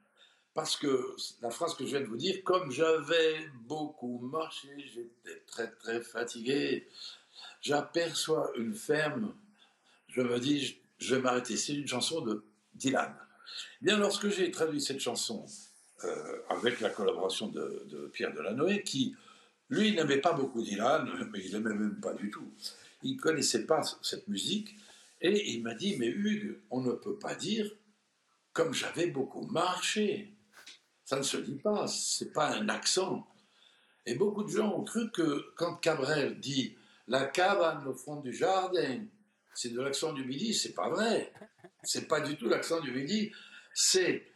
[0.59, 5.39] parce que la phrase que je viens de vous dire, comme j'avais beaucoup marché, j'étais
[5.47, 6.89] très très fatigué,
[7.61, 9.37] j'aperçois une ferme,
[10.09, 11.57] je me dis, je vais m'arrêter.
[11.57, 12.45] C'est une chanson de
[12.75, 13.15] Dylan.
[13.83, 15.47] Bien, lorsque j'ai traduit cette chanson
[16.03, 19.15] euh, avec la collaboration de, de Pierre Delanoë, qui,
[19.71, 22.53] lui, n'aimait pas beaucoup Dylan, mais il n'aimait même pas du tout.
[23.05, 24.75] Il ne connaissait pas cette musique,
[25.21, 27.71] et il m'a dit, mais Hugues, on ne peut pas dire
[28.53, 30.35] comme j'avais beaucoup marché.
[31.09, 33.27] Ça ne se dit pas, c'est pas un accent.
[34.05, 38.31] Et beaucoup de gens ont cru que quand Cabrel dit la cabane au fond du
[38.31, 39.07] jardin,
[39.55, 41.33] c'est de l'accent du midi, c'est pas vrai.
[41.83, 43.33] C'est pas du tout l'accent du midi,
[43.73, 44.31] c'est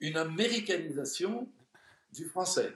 [0.00, 1.48] une américanisation
[2.12, 2.74] du français.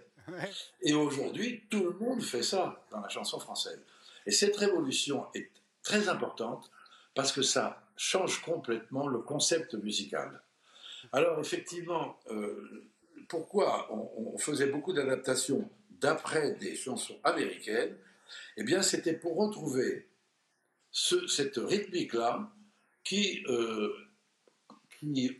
[0.80, 3.82] Et aujourd'hui, tout le monde fait ça dans la chanson française.
[4.26, 5.50] Et cette révolution est
[5.82, 6.70] très importante
[7.16, 10.40] parce que ça change complètement le concept musical.
[11.10, 12.89] Alors effectivement, euh,
[13.30, 17.96] pourquoi on, faisait beaucoup d'adaptations d'après des chansons américaines
[18.56, 20.08] Eh bien, c'était pour retrouver
[20.90, 22.50] cette rythmique-là
[23.04, 23.88] qui, euh,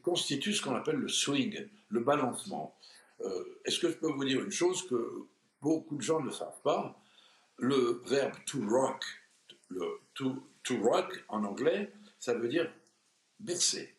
[0.03, 2.79] constitue ce qu'on appelle le swing, le balancement.
[3.21, 5.27] Euh, est-ce que je peux vous dire une chose que
[5.61, 6.97] beaucoup de gens ne savent pas?
[7.59, 9.05] Le verbe to rock,
[10.15, 12.73] to, to rock en anglais, ça veut dire
[13.41, 13.95] bercer.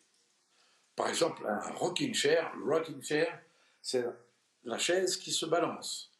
[0.96, 3.40] Par exemple, un rocking chair, rocking chair,
[3.82, 4.04] c'est
[4.64, 6.10] la chaise qui se balance.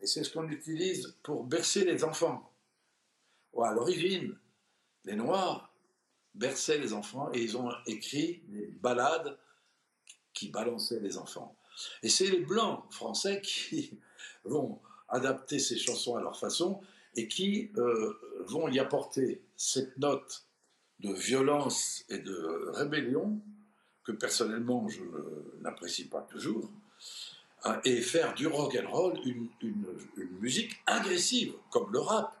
[0.00, 2.52] Et c'est ce qu'on utilise pour bercer les enfants.
[3.62, 4.36] à l'origine,
[5.04, 5.72] les Noirs
[6.34, 9.38] berçaient les enfants et ils ont écrit des ballades
[10.34, 11.56] qui balançaient les enfants.
[12.02, 13.98] Et c'est les Blancs français qui
[14.44, 16.82] vont adapter ces chansons à leur façon
[17.14, 18.12] et qui euh,
[18.46, 20.44] vont y apporter cette note
[21.00, 23.40] de violence et de rébellion
[24.04, 25.02] que personnellement je
[25.60, 26.70] n'apprécie pas toujours,
[27.84, 29.48] et faire du rock and roll une,
[30.40, 32.36] musique agressive comme le rap.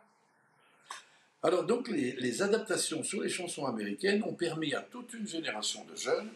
[1.42, 5.84] Alors donc les, les, adaptations sur les chansons américaines ont permis à toute une génération
[5.84, 6.30] de jeunes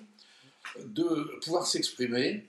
[0.85, 2.47] de pouvoir s'exprimer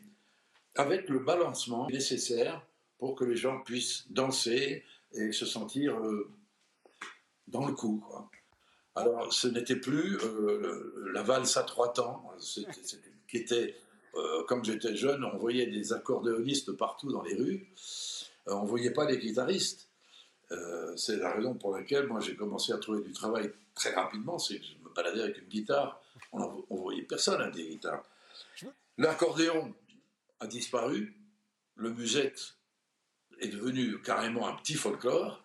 [0.76, 2.62] avec le balancement nécessaire
[2.98, 6.30] pour que les gens puissent danser et se sentir euh,
[7.48, 8.04] dans le coup.
[8.96, 12.30] Alors, ce n'était plus euh, la valse à trois temps,
[13.28, 13.76] qui était,
[14.16, 17.68] euh, comme j'étais jeune, on voyait des accordéonistes partout dans les rues,
[18.48, 19.88] on ne voyait pas les guitaristes.
[20.98, 24.60] c'est la raison pour laquelle moi j'ai commencé à trouver du travail très rapidement, c'est
[24.60, 26.02] que je me baladais avec une guitare,
[26.34, 28.04] on ne voyait personne avec des guitares.
[28.98, 29.74] L'accordéon
[30.40, 31.16] a disparu,
[31.76, 32.56] le musette
[33.40, 35.44] est devenu carrément un petit folklore,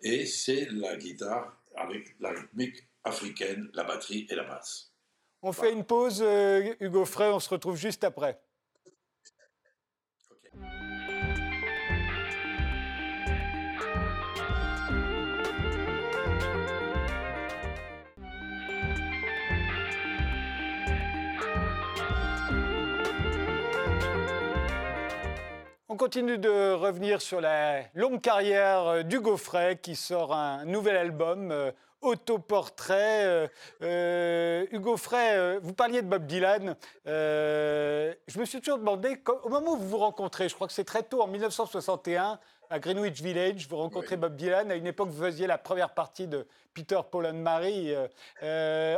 [0.00, 4.93] et c'est la guitare avec la rythmique africaine, la batterie et la basse.
[5.46, 8.40] On fait une pause, euh, Hugo Frey, on se retrouve juste après.
[25.90, 30.96] On continue de revenir sur la longue carrière euh, d'Hugo Frey qui sort un nouvel
[30.96, 31.70] album, euh,
[32.04, 33.48] Autoportrait.
[33.82, 36.76] Euh, Hugo Frey, vous parliez de Bob Dylan.
[37.06, 40.84] je me suis toujours demandé, au moment où vous vous rencontrez, je crois que c'est
[40.84, 42.38] très tôt, en 1961,
[42.70, 44.70] à Greenwich Village, vous rencontrez Bob Dylan.
[44.70, 47.94] À une époque, vous faisiez la première partie de Peter, Paul and Mary.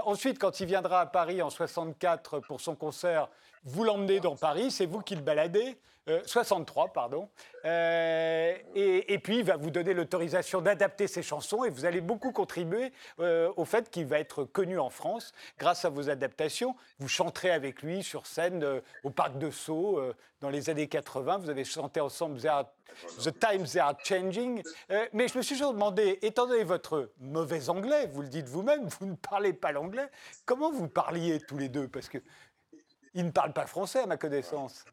[0.05, 3.29] ensuite, quand il viendra à Paris en 64 pour son concert,
[3.65, 5.77] vous l'emmenez dans Paris, c'est vous qui le baladez.
[6.25, 7.29] 63, euh, pardon.
[7.65, 12.31] Euh, et, puis, il va vous donner l'autorisation d'adapter ses chansons et vous allez beaucoup
[12.31, 16.77] contribuer euh, au fait qu'il va être connu en France grâce à vos adaptations.
[17.01, 18.65] Vous chanterez avec lui sur scène
[19.03, 20.01] au Parc de Sceaux
[20.41, 21.39] dans les années 80.
[21.39, 22.39] Vous avez chanté ensemble
[23.23, 24.63] The Times Are Changing.
[25.13, 28.89] mais je me suis toujours demandé, étant donné votre mauvais anglais, vous le dites vous-même,
[29.01, 30.09] vous ne parlez pas l'anglais,
[30.45, 31.89] comment vous parliez tous les deux?
[31.89, 32.19] Parce que
[33.15, 34.85] il ne parle pas français à ma connaissance.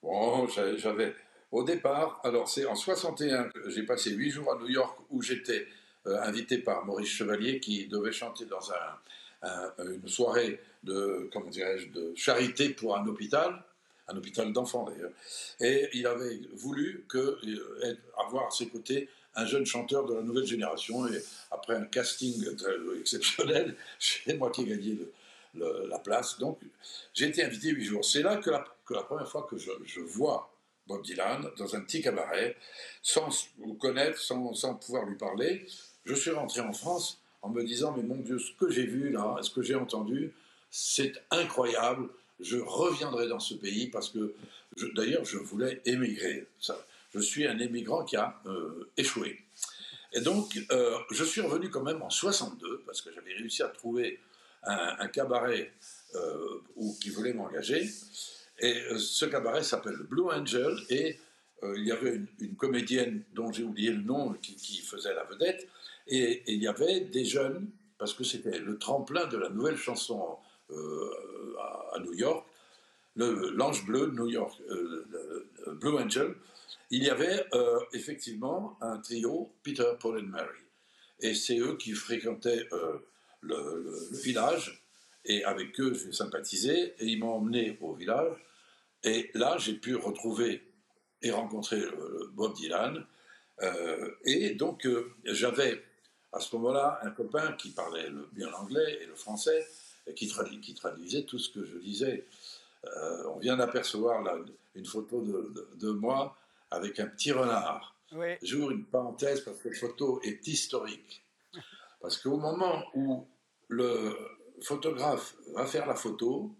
[0.00, 1.14] Bon, j'avais.
[1.50, 5.20] Au départ, alors c'est en 61 que j'ai passé huit jours à New York où
[5.20, 5.66] j'étais
[6.06, 8.60] euh, invité par Maurice Chevalier qui devait chanter dans
[9.78, 13.62] une soirée de, comment dirais-je, de charité pour un hôpital,
[14.08, 15.12] un hôpital d'enfants d'ailleurs.
[15.60, 20.46] Et il avait voulu euh, avoir à ses côtés un jeune chanteur de la nouvelle
[20.46, 21.06] génération.
[21.08, 22.44] Et après un casting
[23.00, 24.98] exceptionnel, c'est moi qui ai gagné
[25.54, 26.38] la place.
[26.38, 26.58] Donc
[27.14, 28.04] j'ai été invité huit jours.
[28.04, 28.64] C'est là que la,
[29.02, 30.50] première fois que je, vois
[30.86, 32.56] Bob Dylan dans un petit cabaret,
[33.02, 35.66] sans vous connaître, sans pouvoir lui parler.
[36.04, 39.10] Je suis rentré en France en me disant, mais mon Dieu, ce que j'ai vu
[39.10, 40.32] là, ce que j'ai entendu,
[40.70, 42.08] c'est incroyable.
[42.42, 44.34] Je reviendrai dans ce pays parce que,
[44.94, 46.48] d'ailleurs, je voulais émigrer.
[47.14, 49.38] Je suis un émigrant qui a euh, échoué.
[50.12, 53.68] Et donc, euh, je suis revenu quand même en 62 parce que j'avais réussi à
[53.68, 54.18] trouver
[54.64, 55.72] un, cabaret
[56.14, 57.88] euh, où, qui voulait m'engager.
[58.58, 61.18] Et ce cabaret s'appelle Blue Angel et
[61.76, 65.68] il y avait une, comédienne dont j'ai oublié le nom qui, faisait la vedette.
[66.08, 70.38] Et, il y avait des jeunes, parce que c'était le tremplin de la nouvelle chanson
[71.92, 72.46] à, New York,
[73.16, 74.60] l'Ange Bleu New York,
[75.80, 76.34] Blue Angel,
[76.92, 80.60] il y avait euh, effectivement un trio, Peter, Paul et Mary.
[81.20, 82.98] Et c'est eux qui fréquentaient euh,
[83.40, 84.84] le, village,
[85.24, 88.36] et avec eux, j'ai sympathisé, et ils m'ont emmené au village.
[89.04, 90.62] Et là, j'ai pu retrouver
[91.22, 93.06] et rencontrer euh, Bob Dylan.
[94.24, 94.86] et donc,
[95.24, 95.82] j'avais
[96.32, 99.66] à ce moment-là un copain qui parlait bien l'anglais et le français,
[100.06, 102.26] et qui, qui, traduisait tout ce que je disais.
[103.26, 104.24] on vient d'apercevoir
[104.74, 106.36] une photo de moi
[106.70, 107.94] avec un petit renard.
[108.42, 111.24] J'ouvre une parenthèse parce que la photo est historique.
[112.00, 113.26] Parce qu'au moment où
[113.68, 114.16] le
[114.62, 116.54] photographe va faire la photo,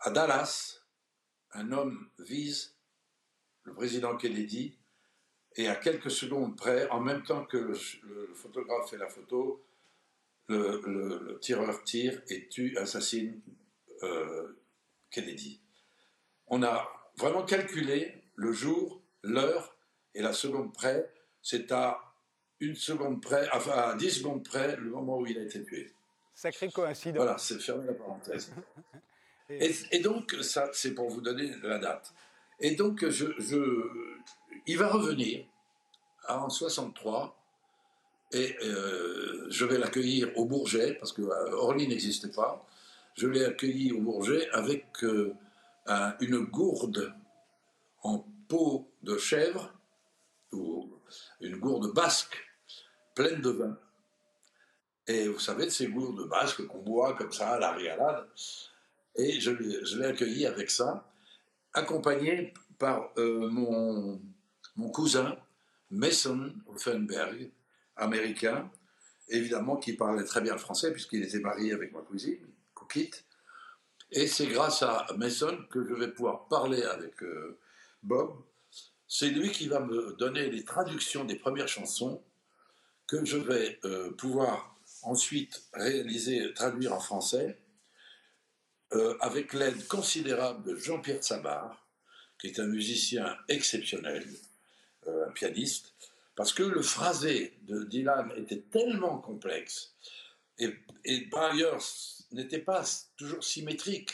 [0.00, 0.80] à Dallas,
[1.52, 2.74] un homme vise
[3.64, 4.76] le président Kennedy
[5.56, 9.62] et à quelques secondes près, en même temps que le, photographe fait la photo,
[10.48, 13.40] le, tireur tire et tue, assassine
[14.02, 14.58] euh,
[15.10, 15.60] Kennedy.
[16.46, 19.76] On a vraiment calculer le jour, l'heure
[20.14, 21.12] et la seconde près.
[21.42, 22.00] C'est à
[22.60, 25.92] une seconde près, enfin à 10 secondes près, le moment où il a été tué.
[26.34, 27.16] Sacré coïncidence.
[27.16, 28.52] Voilà, c'est fermé la parenthèse.
[29.48, 32.12] et, donc, ça, c'est pour vous donner la date.
[32.60, 33.26] Et donc, je,
[34.66, 35.46] il va revenir
[36.28, 37.37] en 63
[38.32, 42.66] et euh, je vais l'accueillir au Bourget, parce que euh, Orly n'existait pas.
[43.14, 45.34] Je l'ai accueilli au Bourget avec euh,
[46.20, 47.14] une gourde
[48.02, 49.72] en peau de chèvre,
[50.52, 50.90] ou
[51.40, 52.36] une gourde basque
[53.14, 53.78] pleine de vin.
[55.06, 58.26] Et vous savez, de ces gourdes basques qu'on boit comme ça à la régalade.
[59.16, 61.10] Et je, l'ai accueilli avec ça,
[61.72, 64.20] accompagné par mon,
[64.76, 65.36] mon cousin
[65.90, 67.50] Mason Offenberg,
[67.98, 68.70] américain,
[69.28, 73.10] évidemment qui parlait très bien le français puisqu'il était marié avec ma cousine, Cookit.
[74.10, 77.58] Et c'est grâce à Mason que je vais pouvoir parler avec euh,
[78.02, 78.42] Bob.
[79.06, 82.22] C'est lui qui va me donner les traductions des premières chansons
[83.06, 87.58] que je vais euh, pouvoir ensuite réaliser, traduire en français,
[88.94, 91.86] euh, avec l'aide considérable de Jean-Pierre Sabar,
[92.38, 94.26] qui est un musicien exceptionnel,
[95.06, 95.94] un pianiste,
[96.38, 99.96] parce que le phrasé de Dylan était tellement complexe,
[100.60, 100.72] et,
[101.04, 101.82] et par ailleurs,
[102.30, 102.84] n'était pas
[103.16, 104.12] toujours symétrique.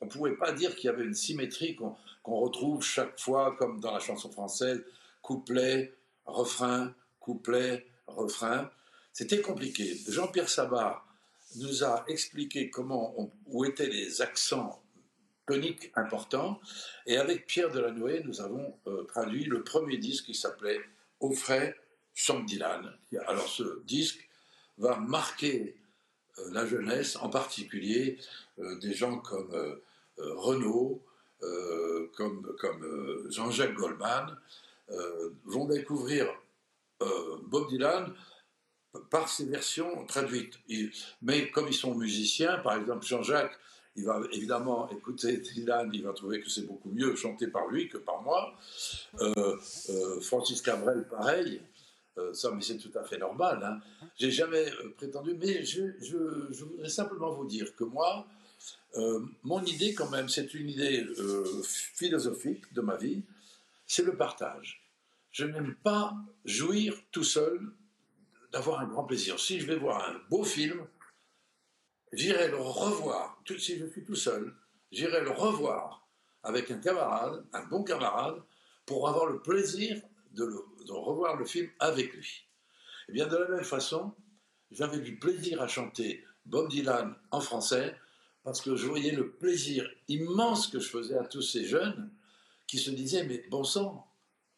[0.00, 3.78] On ne pouvait pas dire qu'il y avait une symétrie qu'on retrouve chaque fois, comme
[3.80, 4.82] dans la chanson française,
[5.20, 5.92] couplet,
[6.24, 8.70] refrain, couplet, refrain.
[9.12, 9.98] C'était compliqué.
[10.08, 11.04] Jean-Pierre Sabat
[11.56, 14.82] nous a expliqué comment où étaient les accents
[15.46, 16.58] toniques importants.
[17.06, 20.80] Et avec Pierre Delanoë, nous avons euh, traduit le premier disque qui s'appelait
[21.34, 21.74] Frais,
[22.14, 22.92] chant Dylan.
[23.26, 24.28] Alors ce disque
[24.78, 25.76] va marquer
[26.38, 28.18] euh, la jeunesse, en particulier
[28.58, 29.82] euh, des gens comme euh,
[30.18, 31.02] Renaud,
[32.16, 34.38] comme, comme Jean-Jacques Goldman,
[35.44, 36.26] vont découvrir
[37.42, 38.12] Bob Dylan
[39.10, 40.58] par ses versions traduites.
[41.20, 43.56] mais comme ils sont musiciens, par exemple Jean-Jacques,
[43.96, 47.88] il va évidemment écouter Dylan, il va trouver que c'est beaucoup mieux chanté par lui
[47.88, 48.54] que par moi.
[50.20, 51.60] Francis Cabrel, pareil.
[52.18, 53.62] Euh, ça, mais c'est tout à fait normal.
[53.62, 53.80] Hein.
[54.18, 58.26] J'ai jamais euh, prétendu, mais je, voudrais simplement vous dire que moi,
[58.96, 61.06] euh, mon idée quand même, c'est une idée
[61.62, 63.22] philosophique de ma vie,
[63.86, 64.82] c'est le partage.
[65.30, 67.60] Je n'aime pas jouir tout seul
[68.52, 69.38] d'avoir un grand plaisir.
[69.38, 70.86] Si je vais voir un beau film,
[72.12, 73.40] j'irai le revoir.
[73.46, 74.54] Si je suis tout seul,
[74.90, 76.06] j'irai le revoir
[76.42, 78.40] avec un camarade, un bon camarade,
[78.84, 80.00] pour avoir le plaisir
[80.32, 80.48] de,
[80.88, 82.46] revoir le film avec lui.
[83.08, 84.14] Et eh bien de la même façon,
[84.70, 87.96] j'avais du plaisir à chanter Bob Dylan en français
[88.44, 92.12] parce que je voyais le plaisir immense que je faisais à tous ces jeunes
[92.66, 94.08] qui se disaient mais bon sang,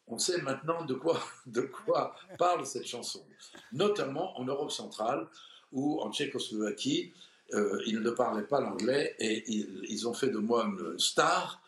[0.07, 3.25] on sait maintenant de quoi, de quoi parle cette chanson,
[3.71, 5.27] notamment en Europe centrale
[5.71, 7.13] ou en Tchécoslovaquie.
[7.53, 11.61] Euh, ils ne parlaient pas l'anglais et ils, ont fait de moi une star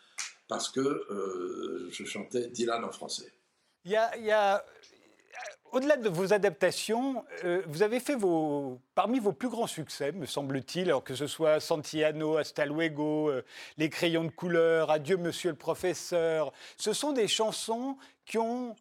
[0.47, 3.31] parce que euh, je chantais Dylan en français.
[3.85, 4.63] Il y a, a
[5.71, 10.25] au-delà de vos adaptations, euh, vous avez fait vos, parmi vos plus grands succès, me
[10.25, 13.41] semble-t-il, alors que ce soit Santiano, Hasta luego, euh,
[13.77, 18.75] Les crayons de couleur, Adieu monsieur le professeur, ce sont des chansons qui ont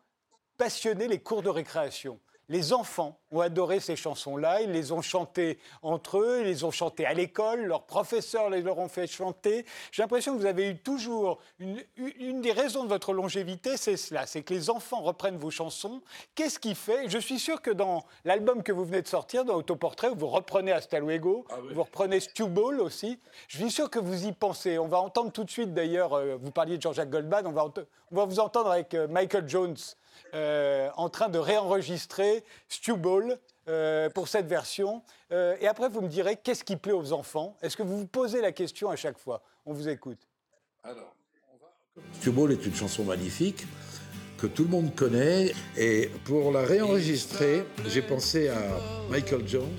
[0.58, 2.18] passionné les cours de récréation.
[2.50, 6.72] Les enfants ont adoré ces chansons-là, ils les ont chantées entre eux, ils les ont
[6.72, 9.64] chantées à l'école, leurs professeurs les leur ont fait chanter.
[9.92, 13.96] J'ai l'impression que vous avez eu toujours une, une des raisons de votre longévité, c'est
[13.96, 16.02] cela, c'est que les enfants reprennent vos chansons.
[16.34, 19.54] Qu'est-ce qui fait Je suis sûr que dans l'album que vous venez de sortir, dans
[19.54, 21.72] Autoportrait, où vous reprenez Hasta Luego, Ah oui.
[21.72, 24.76] vous reprenez Stu Ball aussi, je suis sûr que vous y pensez.
[24.76, 27.64] On va entendre tout de suite d'ailleurs, euh, vous parliez de Jean-Jacques Goldman, on va,
[27.66, 27.74] ent-
[28.10, 29.76] on va vous entendre avec euh, Michael Jones
[30.34, 35.02] euh, en train de réenregistrer Stu Ball euh, pour cette version.
[35.32, 37.56] Euh, et après, vous me direz qu'est-ce qui plaît aux enfants?
[37.62, 39.42] Est-ce que vous vous posez la question à chaque fois?
[39.66, 40.18] On vous écoute.
[40.82, 41.14] Alors,
[42.20, 43.66] Cuball est une chanson magnifique
[44.38, 45.52] que tout le monde connaît.
[45.76, 48.60] Et pour la réenregistrer, j'ai pensé à
[49.10, 49.78] Michael Jones.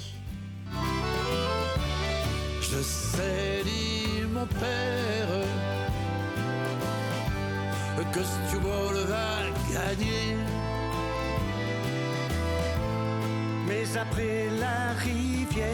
[2.62, 5.42] Je sais, dit mon père,
[8.12, 9.41] que Stubble va
[9.82, 10.36] gagner.
[13.68, 15.68] Mais après la rivière,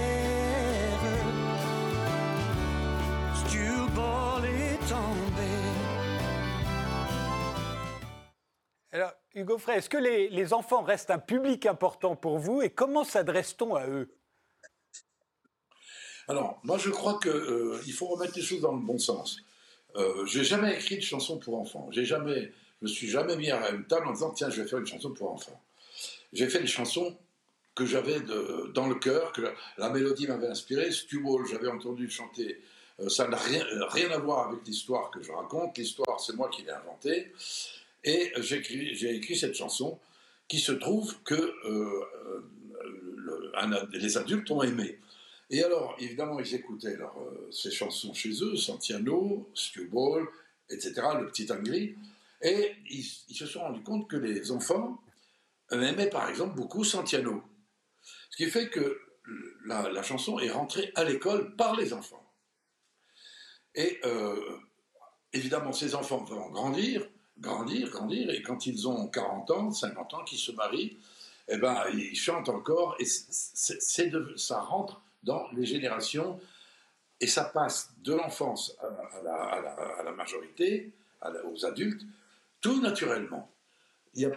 [3.36, 5.52] Stubble est tombé.
[8.92, 12.70] Alors, Hugo Frey, est-ce que les, les enfants restent un public important pour vous et
[12.70, 14.14] comment s'adresse-t-on à eux?
[16.30, 19.38] Alors, moi, je crois qu'il faut remettre les choses dans le bon sens.
[19.96, 21.88] Euh, j'ai jamais écrit de chanson pour enfants.
[21.92, 24.68] J'ai jamais, je me suis jamais mis à une table en disant tiens, je vais
[24.68, 25.62] faire une chanson pour enfants.
[26.34, 27.18] J'ai fait des chansons
[27.76, 28.20] que j'avais
[28.74, 29.42] dans le cœur, que
[29.78, 30.92] la, mélodie m'avait inspiré.
[30.92, 32.60] Stu Ball, j'avais entendu chanter.
[33.00, 35.78] Euh, ça n'a rien, rien à voir avec l'histoire que je raconte.
[35.78, 37.32] L'histoire, c'est moi qui l'ai inventée.
[38.04, 40.00] Et j'ai écrit, cette chanson
[40.48, 42.04] qui se trouve que euh,
[43.66, 44.98] euh, les adultes ont aimé.
[45.50, 50.26] Et alors, évidemment, ils écoutaient leur, euh, ces chansons chez eux, Santiano, Stu Ball,
[50.70, 51.96] etc., le petit Angry,
[52.42, 55.02] et ils, se sont rendus compte que les enfants
[55.72, 57.44] aimaient par exemple beaucoup Santiano.
[58.30, 59.00] Ce qui fait que
[59.66, 62.24] la, chanson est rentrée à l'école par les enfants.
[63.76, 64.58] Et euh,
[65.34, 67.08] évidemment, ces enfants vont grandir,
[67.40, 70.98] grandir, grandir, et quand ils ont 40 ans, 50 ans, qu'ils se marient,
[71.50, 76.40] eh ben, ils chantent encore, et ça rentre dans les générations,
[77.20, 80.92] et ça passe de l'enfance à, la, majorité,
[81.46, 82.04] aux adultes,
[82.62, 83.54] tout naturellement.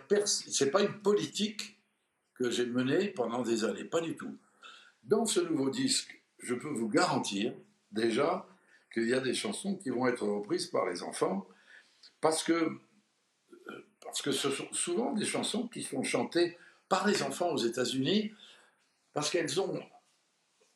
[0.08, 1.80] Pers- c'est pas une politique
[2.34, 4.38] que j'ai menée pendant des années, pas du tout.
[5.02, 7.54] Dans ce nouveau disque, je peux vous garantir
[7.90, 8.46] déjà
[8.92, 11.46] qu'il y a des chansons qui vont être reprises par les enfants,
[12.20, 17.22] parce que, euh, parce que ce sont souvent des chansons qui sont chantées par les
[17.22, 18.32] enfants aux États-Unis,
[19.12, 19.80] parce qu'elles ont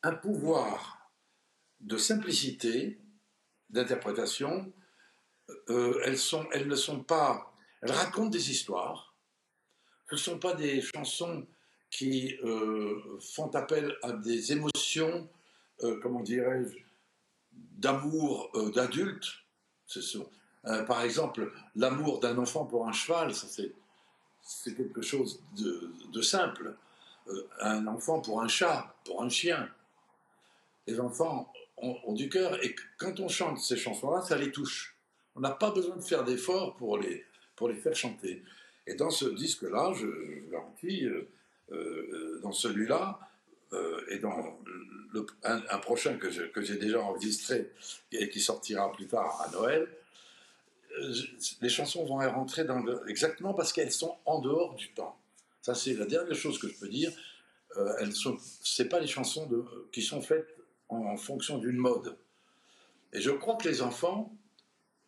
[0.03, 1.11] un pouvoir
[1.79, 2.99] de simplicité,
[3.69, 4.71] d'interprétation.
[5.69, 7.53] Euh, elles, ne sont pas.
[7.81, 9.13] Elles racontent des histoires.
[10.09, 11.45] Ce ne sont pas des chansons
[11.89, 15.27] qui euh, font appel à des émotions,
[15.81, 16.77] euh, comment dirais-je,
[17.51, 19.25] d'amour d'adulte.
[20.87, 23.71] Par exemple, l'amour d'un enfant pour un cheval, c'est,
[24.75, 26.75] quelque chose de, simple.
[27.61, 29.69] Un enfant pour un chat, pour un chien.
[30.87, 34.94] Les enfants ont du cœur et quand on chante ces chansons-là, ça les touche.
[35.35, 38.43] On n'a pas besoin de faire d'efforts pour les, pour les faire chanter.
[38.87, 41.27] Et dans ce disque-là, je, je garantis, euh,
[41.71, 43.19] euh, dans celui-là,
[43.73, 44.59] euh, et dans
[45.43, 47.71] un, prochain que, j'ai déjà enregistré
[48.11, 49.87] et qui sortira plus tard à Noël,
[51.61, 55.17] les chansons vont rentrer dans le, exactement parce qu'elles sont en dehors du temps.
[55.61, 57.11] Ça, c'est la dernière chose que je peux dire.
[57.99, 58.37] Elles sont,
[58.89, 59.49] pas les chansons
[59.91, 60.47] qui sont faites
[60.87, 62.15] en fonction d'une mode.
[63.11, 64.33] Et je crois que les enfants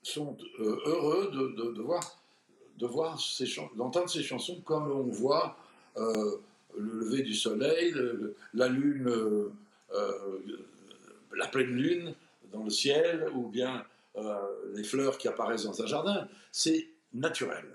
[0.04, 2.18] sont euh, heureux de, de- de voir,
[2.78, 3.46] de voir ces
[3.76, 5.58] d'entendre ces chansons comme on voit
[5.98, 6.38] euh,
[6.78, 9.50] le lever du soleil, le- le- la lune, euh,
[11.36, 12.14] la pleine lune
[12.52, 13.86] dans le ciel, ou bien
[14.74, 16.28] les fleurs qui apparaissent dans un jardin.
[16.52, 17.66] C'est naturel.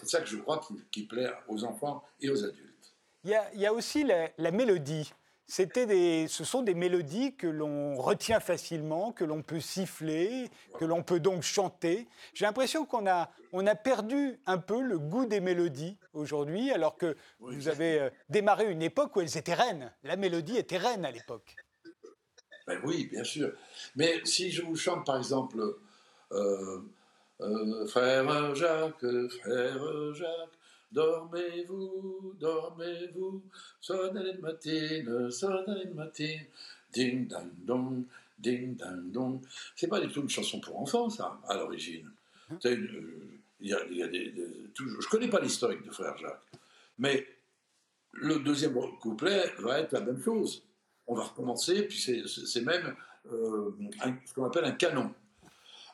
[0.00, 0.60] C'est ça que je crois
[0.90, 2.92] qui, plaît aux enfants et aux adultes.
[3.24, 5.12] Il y a, il y a aussi la mélodie.
[5.46, 10.84] C'était des, ce sont des mélodies que l'on retient facilement, que l'on peut siffler, que
[10.86, 12.08] l'on peut donc chanter.
[12.32, 16.96] J'ai l'impression qu'on a, on a perdu un peu le goût des mélodies aujourd'hui, alors
[16.96, 17.56] que Oui.
[17.56, 19.92] vous avez euh, démarré une époque où elles étaient reines.
[20.02, 21.56] La mélodie était reine à l'époque.
[22.66, 23.52] Ben oui, bien sûr.
[23.96, 25.58] Mais si je vous chante, par exemple,
[26.32, 26.80] euh,
[27.40, 29.04] Euh, frère Jacques,
[29.42, 30.56] frère Jacques,
[30.94, 33.42] dormez-vous, dormez-vous,
[33.80, 36.46] sonnez les matines, sonnez les matines,
[36.92, 38.04] ding dang dong,
[38.38, 39.40] ding dang dong.
[39.76, 42.10] C'est pas du tout une chanson pour enfants, ça, à l'origine.
[42.64, 45.90] Une- il y a- il y a des- des- toujours- je connais pas l'historique de
[45.90, 46.42] frère Jacques,
[46.98, 47.26] mais
[48.12, 50.62] le deuxième couplet va être la même chose.
[51.06, 52.94] On va recommencer, puis c'est- même
[53.32, 53.70] euh,
[54.02, 55.14] un- ce qu'on appelle un canon.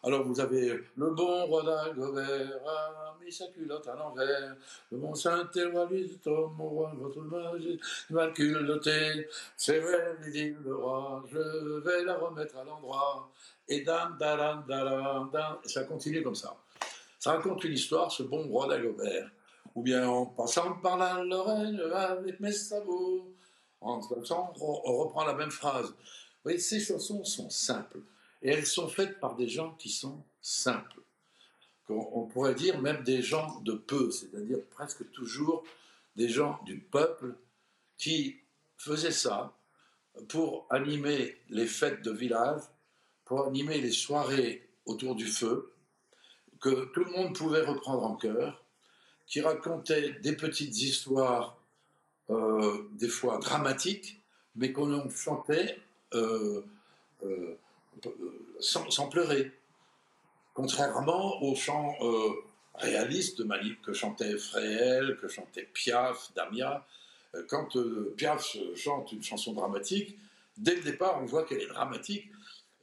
[0.02, 4.56] Alors vous avez le bon roi d'Agobert a mis sa culotte à l'envers.
[4.90, 7.78] Le bon dit oh, mon roi, votre majesté,
[8.08, 9.28] mal culotté.
[9.58, 13.30] C'est vrai, dit le roi, je vais la remettre à l'endroit.
[13.68, 16.56] Et dan, dan, dan, dan, et ça continue comme ça.
[17.18, 19.30] Ça raconte une histoire, ce bon roi d'Agobert.
[19.74, 23.34] Ou bien en passant par la Lorraine avec mes sabots.
[23.82, 25.88] En on reprend la même phrase.
[25.88, 28.00] Vous voyez, ces chansons sont simples.
[28.42, 31.00] Et elles sont faites par des gens qui sont simples.
[31.88, 35.64] On pourrait dire même des gens de peu, c'est-à-dire presque toujours
[36.14, 37.34] des gens du peuple
[37.98, 38.36] qui
[38.76, 39.56] faisaient ça
[40.28, 42.62] pour animer les fêtes de village,
[43.24, 45.72] pour animer les soirées autour du feu,
[46.60, 48.64] que tout le monde pouvait reprendre en chœur,
[49.26, 51.56] qui racontaient des petites histoires,
[52.30, 54.20] euh, des fois dramatiques,
[54.56, 55.78] mais qu'on chantait
[56.14, 56.62] euh,
[57.24, 57.56] euh,
[58.60, 59.52] sans, sans pleurer.
[60.54, 62.30] Contrairement aux chants euh,
[62.74, 66.86] réalistes de Mali que chantait Fréhel, que chantait Piaf, Damia.
[67.34, 70.18] Euh, Quand euh, Piaf chante une chanson dramatique,
[70.58, 72.30] dès le départ, on voit qu'elle est dramatique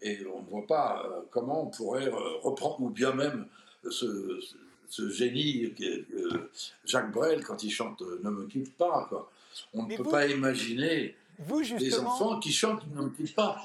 [0.02, 3.48] et on ne voit pas euh, comment on pourrait euh, reprendre, ou bien même
[3.90, 4.40] ce,
[4.90, 6.50] ce- génie euh,
[6.86, 9.06] Jacques Brel quand il chante euh, Ne me quitte pas.
[9.10, 9.30] Quoi.
[9.74, 13.62] On ne peut vous- pas imaginer Vous, des enfants qui chantent Ne me quitte pas.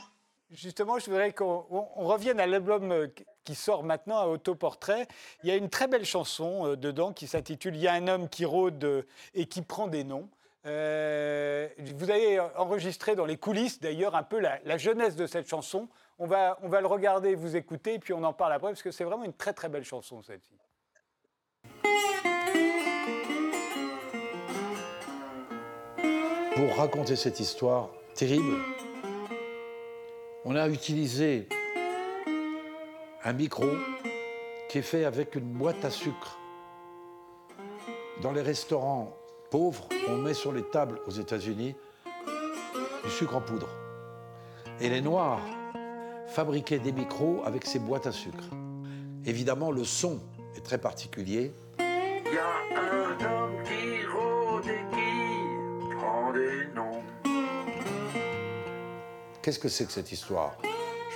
[0.52, 3.06] Justement, je voudrais qu'on on- on revienne à l'album euh,
[3.44, 5.06] qui sort maintenant à Autoportrait.
[5.42, 8.06] Il y a une très belle chanson euh, dedans qui s'intitule Il y a un
[8.06, 9.02] homme qui rôde euh,
[9.34, 10.28] et qui prend des noms.
[10.64, 15.88] Vous avez enregistré dans les coulisses d'ailleurs un peu la, la jeunesse de cette chanson.
[16.20, 18.92] On va, on va le regarder, vous écouter, puis on en parle après parce que
[18.92, 20.54] c'est vraiment une très très belle chanson celle-ci.
[26.54, 28.56] Pour raconter cette histoire terrible,
[30.44, 31.48] on a utilisé
[33.24, 33.66] un micro
[34.68, 36.38] qui est fait avec une boîte à sucre.
[38.22, 39.16] Dans les restaurants
[39.50, 41.74] pauvres, on met sur les tables aux États-Unis
[43.04, 43.68] du sucre en poudre.
[44.80, 45.40] Et les Noirs
[46.28, 48.44] fabriquaient des micros avec ces boîtes à sucre.
[49.24, 50.20] Évidemment, le son
[50.56, 51.52] est très particulier.
[59.42, 60.56] Qu'est-ce que c'est que cette histoire?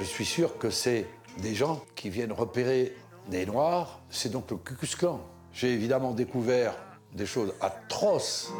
[0.00, 1.06] Je suis sûr que c'est
[1.38, 2.96] des gens qui viennent repérer
[3.28, 4.00] des Noirs.
[4.10, 5.20] C'est donc le Ku Klux Klan.
[5.52, 6.74] J'ai évidemment découvert
[7.12, 8.52] des choses atroces.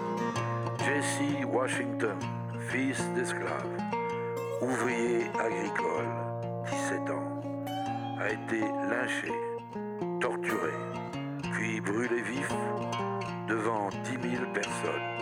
[0.79, 2.17] Jesse Washington,
[2.69, 3.67] fils d'esclave,
[4.63, 6.07] ouvrier agricole,
[6.71, 7.43] 17 ans,
[8.21, 9.33] a été lynché,
[10.21, 10.75] torturé,
[11.53, 12.53] puis brûlé vif
[13.49, 15.17] devant 10 000 personnes.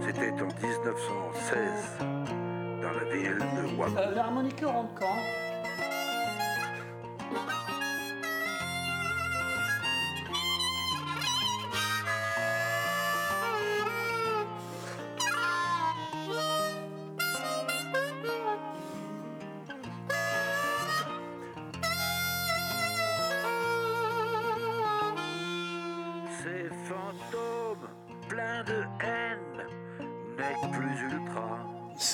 [0.00, 2.43] C'était en 1916,
[2.84, 5.53] dans la ville de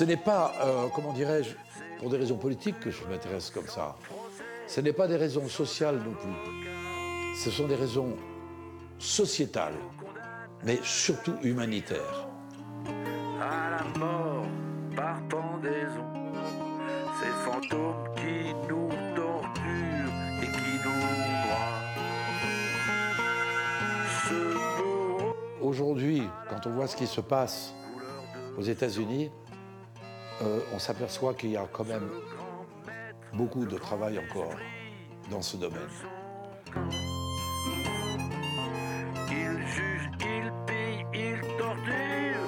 [0.01, 1.51] Ce n'est pas, euh, comment dirais-je,
[1.99, 3.97] pour des raisons politiques que je m'intéresse comme ça.
[4.67, 6.33] Ce n'est pas des raisons sociales non plus.
[7.37, 8.17] Ce sont des raisons
[8.99, 9.75] sociétales,
[10.65, 12.27] mais surtout humanitaires.
[13.43, 14.47] à la mort
[14.97, 16.07] par pendaison.
[17.21, 20.81] Ces fantômes qui nous torturent et qui
[25.61, 27.75] nous Aujourd'hui, quand on voit ce qui se passe
[28.57, 29.31] aux États-Unis,
[30.43, 32.09] euh, on s'aperçoit qu'il y a quand même
[33.35, 34.55] beaucoup de travail encore
[35.31, 35.81] dans ce domaine.
[39.31, 42.47] Il juge, il pille, il torture,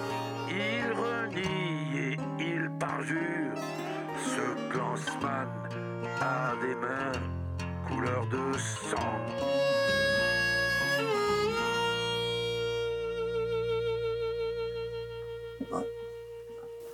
[0.49, 3.55] il renie et il parjure.
[4.16, 5.49] Ce glansman
[6.20, 7.12] a des mains
[7.88, 8.97] couleur de sang.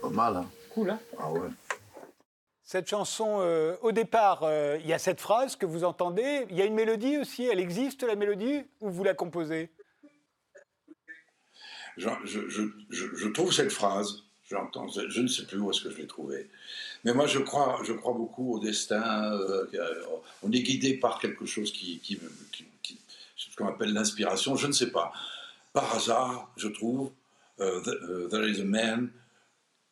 [0.00, 1.48] Pas mal, hein Cool, hein Ah ouais.
[2.62, 6.46] Cette chanson, euh, au départ, euh, il y a cette phrase que vous entendez.
[6.50, 7.42] Il y a une mélodie aussi.
[7.44, 9.70] Elle existe, la mélodie, ou vous la composez?
[11.96, 15.80] Je, je- je- je- je trouve cette phrase, j'entends, je ne sais plus où est-ce
[15.82, 16.48] que je l'ai trouvée.
[17.02, 19.32] Mais moi, je crois, je crois beaucoup au destin.
[19.32, 19.66] euh,
[20.44, 22.20] on est guidé par quelque chose qui, qui,
[22.52, 23.00] qui- qui-
[23.36, 24.54] ce qu'on appelle l'inspiration.
[24.54, 25.12] Je ne sais pas.
[25.72, 27.10] Par hasard, je trouve,
[27.58, 29.10] th- there is a man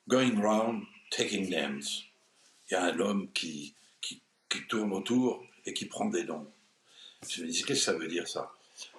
[0.08, 1.82] going round taking names.
[2.70, 4.20] Il y a un homme qui, qui,
[4.68, 6.46] tourne autour et qui prend des noms.
[7.28, 8.50] Je me dis, qu'est-ce que ça veut dire ça?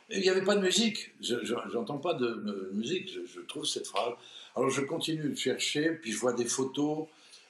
[0.10, 4.14] Il n'y avait pas de musique, je n'entends pas de, musique, je, trouve cette phrase.
[4.56, 7.08] Alors je continue de chercher, puis je vois des photos,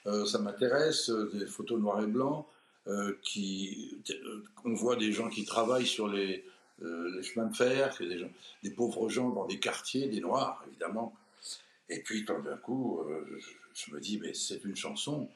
[0.07, 2.47] euh, ça m'intéresse, euh, des photos noir et blanc,
[2.87, 6.43] euh, qui, euh, on voit des gens qui travaillent sur les,
[6.81, 7.95] les chemins de fer,
[8.63, 11.13] des pauvres gens dans des quartiers, des noirs évidemment.
[11.89, 13.39] Et puis tout d'un coup, euh,
[13.73, 15.29] je, me dis, mais c'est une chanson,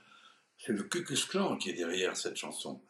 [0.58, 2.82] c'est le Ku Klux qui est derrière cette chanson.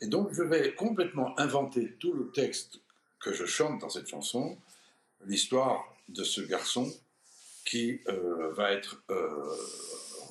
[0.00, 2.80] Et donc je vais complètement inventer tout le texte
[3.20, 4.58] que je chante dans cette chanson,
[5.24, 6.92] l'histoire de ce garçon
[7.64, 9.56] qui euh, va être euh,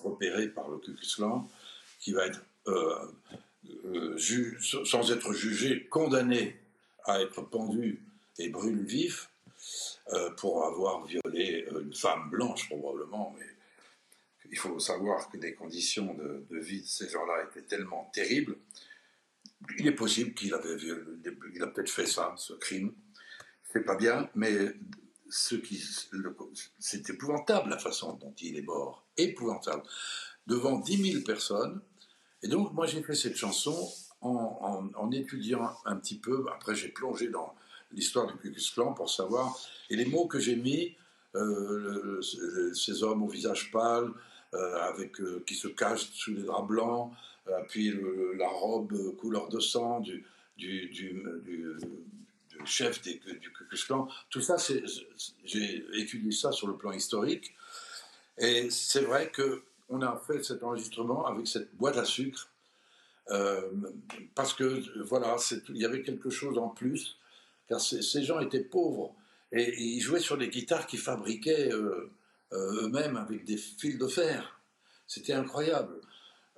[0.03, 1.23] repéré par le Ku Klux
[1.99, 2.41] qui va être,
[4.85, 6.55] sans être jugé, condamné
[7.05, 8.03] à être pendu
[8.37, 9.29] et brûlé vif
[10.13, 13.45] euh, pour avoir violé euh, une femme blanche probablement, mais
[14.51, 18.57] il faut savoir que les conditions de, vie de ces gens-là étaient tellement terribles.
[19.79, 20.75] Il est possible qu'il avait
[21.61, 22.93] a peut-être fait ça, ce crime.
[23.73, 24.53] C'est pas bien, mais
[25.29, 25.83] ce qui,
[26.79, 29.83] c'est épouvantable la façon dont il est mort, épouvantable,
[30.45, 31.81] devant 10 000 personnes.
[32.43, 36.45] Et donc moi j'ai fait cette chanson en étudiant un petit peu.
[36.53, 37.55] Après j'ai plongé dans
[37.95, 39.57] l'histoire du Ku Klux pour savoir.
[39.89, 40.95] Et les mots que j'ai mis,
[41.35, 42.21] euh,
[42.73, 44.11] ces hommes au visage pâle,
[44.53, 47.11] euh, avec, euh, qui se cachent sous les draps blancs,
[47.69, 47.93] puis
[48.37, 50.25] la robe couleur de sang du,
[50.57, 51.23] du, du-
[52.65, 53.87] chef du Ku Klux.
[54.31, 54.55] Tout ça,
[55.43, 57.53] j'ai étudié ça sur le plan historique.
[58.39, 62.49] Et c'est vrai que on a fait cet enregistrement avec cette boîte à sucre
[64.33, 65.35] parce que voilà,
[65.69, 67.17] il y avait quelque chose en plus,
[67.67, 69.15] car ces, gens étaient pauvres
[69.51, 72.11] et, ils jouaient sur des guitares qu'ils fabriquaient euh,
[72.53, 74.59] euh, eux-mêmes avec des fils de fer.
[75.07, 76.01] C'était incroyable.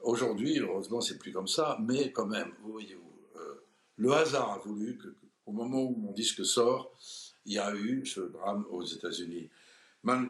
[0.03, 2.97] Aujourd'hui, heureusement, c'est plus comme ça, mais quand même, vous voyez,
[3.35, 3.65] euh,
[3.97, 5.07] le hasard a voulu que,
[5.45, 6.93] au moment où mon disque sort,
[7.45, 9.49] il y a eu ce drame aux États-Unis.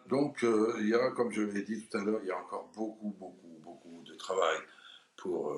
[0.10, 2.72] Donc, il y a, comme je l'ai dit tout à l'heure, il y a encore
[2.76, 4.58] beaucoup, beaucoup, beaucoup de travail
[5.16, 5.56] pour,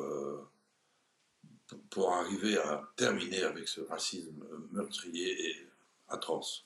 [1.89, 5.55] pour- arriver à terminer avec ce racisme meurtrier et
[6.09, 6.65] atroce.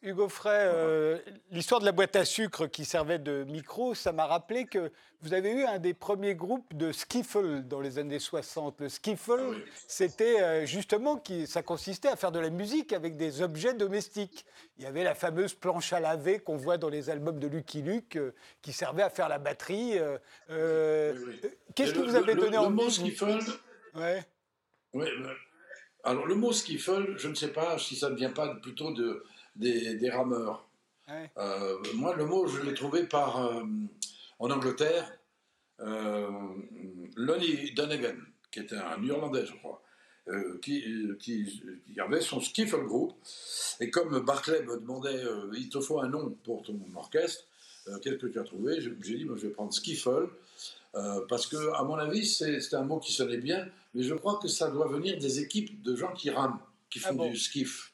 [0.00, 1.18] Hugo Frey, euh,
[1.50, 4.92] l'histoire de la boîte à sucre qui servait de micro, ça m'a rappelé que
[5.22, 8.80] vous avez eu un des premiers groupes de skiffle dans les années 60.
[8.80, 9.56] Le skiffle, Ah oui.
[9.88, 14.46] c'était euh, justement, qui, ça consistait à faire de la musique avec des objets domestiques.
[14.76, 17.82] Il y avait la fameuse planche à laver qu'on voit dans les albums de Lucky
[17.82, 18.32] Luke, euh,
[18.62, 19.98] qui servait à faire la batterie.
[19.98, 21.50] euh, Oui, oui.
[21.74, 23.40] Qu'est-ce le- vous avait le- donné le, envie mot vous- skiffle,
[23.96, 24.24] Ouais.
[24.94, 25.06] Oui,
[26.04, 29.24] alors le mot skiffle, je ne sais pas si ça ne vient pas plutôt de,
[29.56, 30.66] des, des rameurs.
[31.08, 31.30] Ouais.
[31.36, 33.62] Euh, moi, le mot, je l'ai trouvé par, euh,
[34.38, 35.18] en Angleterre,
[35.80, 36.30] euh,
[37.16, 38.16] Lonnie Donegan,
[38.50, 39.82] qui était un Irlandais, je crois,
[40.60, 40.84] qui,
[41.18, 43.14] qui, qui avait son skiffle group.
[43.80, 45.22] Et comme Barclay me demandait,
[45.54, 47.44] il te faut un nom pour ton orchestre,
[48.02, 50.28] quel que tu as trouvé, j'ai dit, moi, je vais prendre skiffle.
[50.98, 54.38] Euh, parce que, à mon avis, c'est un mot qui sonnait bien, mais je crois
[54.42, 56.58] que ça doit venir des équipes de gens qui rament,
[56.90, 57.92] qui font Ah bon du skiff.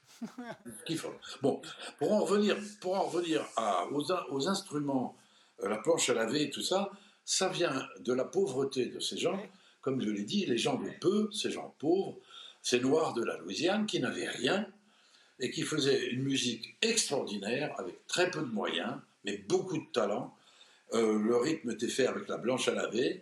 [0.84, 1.04] Skiff.
[1.42, 1.60] Bon,
[1.98, 5.16] pour en revenir, pour en revenir à- aux, in- aux instruments,
[5.62, 6.90] euh, la planche à laver et tout ça,
[7.26, 9.40] ça vient de la pauvreté de ces gens.
[9.82, 12.16] Comme je l'ai dit, les gens de peu, ces gens pauvres,
[12.62, 14.66] ces noirs de la Louisiane qui n'avaient rien
[15.40, 18.94] et qui faisaient une musique extraordinaire avec très peu de moyens,
[19.24, 20.34] mais beaucoup de talent.
[20.94, 23.20] Euh, le rythme était fait avec la planche à laver,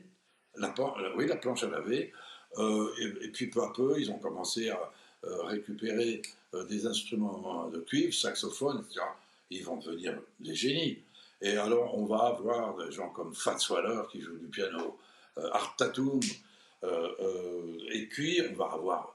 [0.59, 2.13] euh, oui, la planche à laver,
[2.59, 2.91] euh,
[3.23, 4.93] et, puis peu à peu, ils ont commencé à
[5.45, 6.21] récupérer
[6.69, 9.07] des instruments de cuivre, saxophone, etc.
[9.51, 10.99] Ils vont devenir des génies.
[11.41, 14.99] Et alors, on va avoir des gens comme Fats Waller qui joue du piano,
[15.37, 16.21] Art Tatum,
[16.83, 19.15] et puis on va avoir,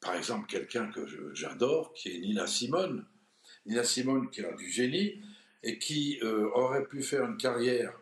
[0.00, 3.04] par exemple, quelqu'un que j'adore, qui est Nina Simone.
[3.66, 5.20] Nina Simone qui a du génie
[5.62, 7.92] et qui euh, aurait pu faire une carrière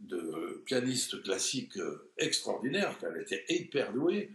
[0.00, 4.30] de pianiste classique euh, extraordinaire, car elle était hyper douée.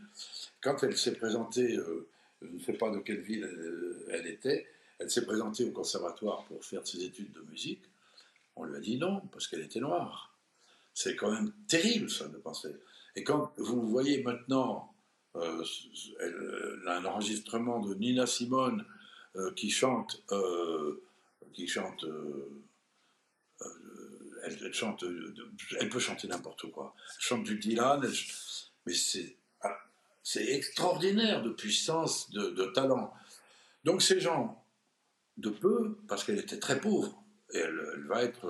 [0.61, 2.07] Quand elle s'est présentée, euh,
[2.41, 3.47] je ne sais pas de quelle ville
[4.11, 4.68] elle, était,
[4.99, 7.82] elle s'est présentée au conservatoire pour faire ses études de musique.
[8.55, 10.34] On lui a dit non, parce qu'elle était noire.
[10.93, 12.70] c'est quand même terrible, ça, de penser.
[13.15, 14.93] Et quand vous voyez maintenant
[15.36, 15.63] euh,
[16.20, 18.84] elle- un enregistrement de Nina Simone
[19.55, 20.24] qui chante,
[21.53, 22.63] qui chante, euh,
[23.61, 25.33] euh, elle, chante, euh,
[25.79, 26.95] elle peut chanter n'importe quoi.
[26.97, 28.01] Elle chante du Dylan,
[28.85, 29.77] mais c'est, ah,
[30.23, 33.13] c'est extraordinaire de puissance, de, talent.
[33.83, 34.63] Donc ces gens,
[35.37, 37.23] de peu, parce qu'elle était très pauvre,
[37.53, 38.45] et elle, va être,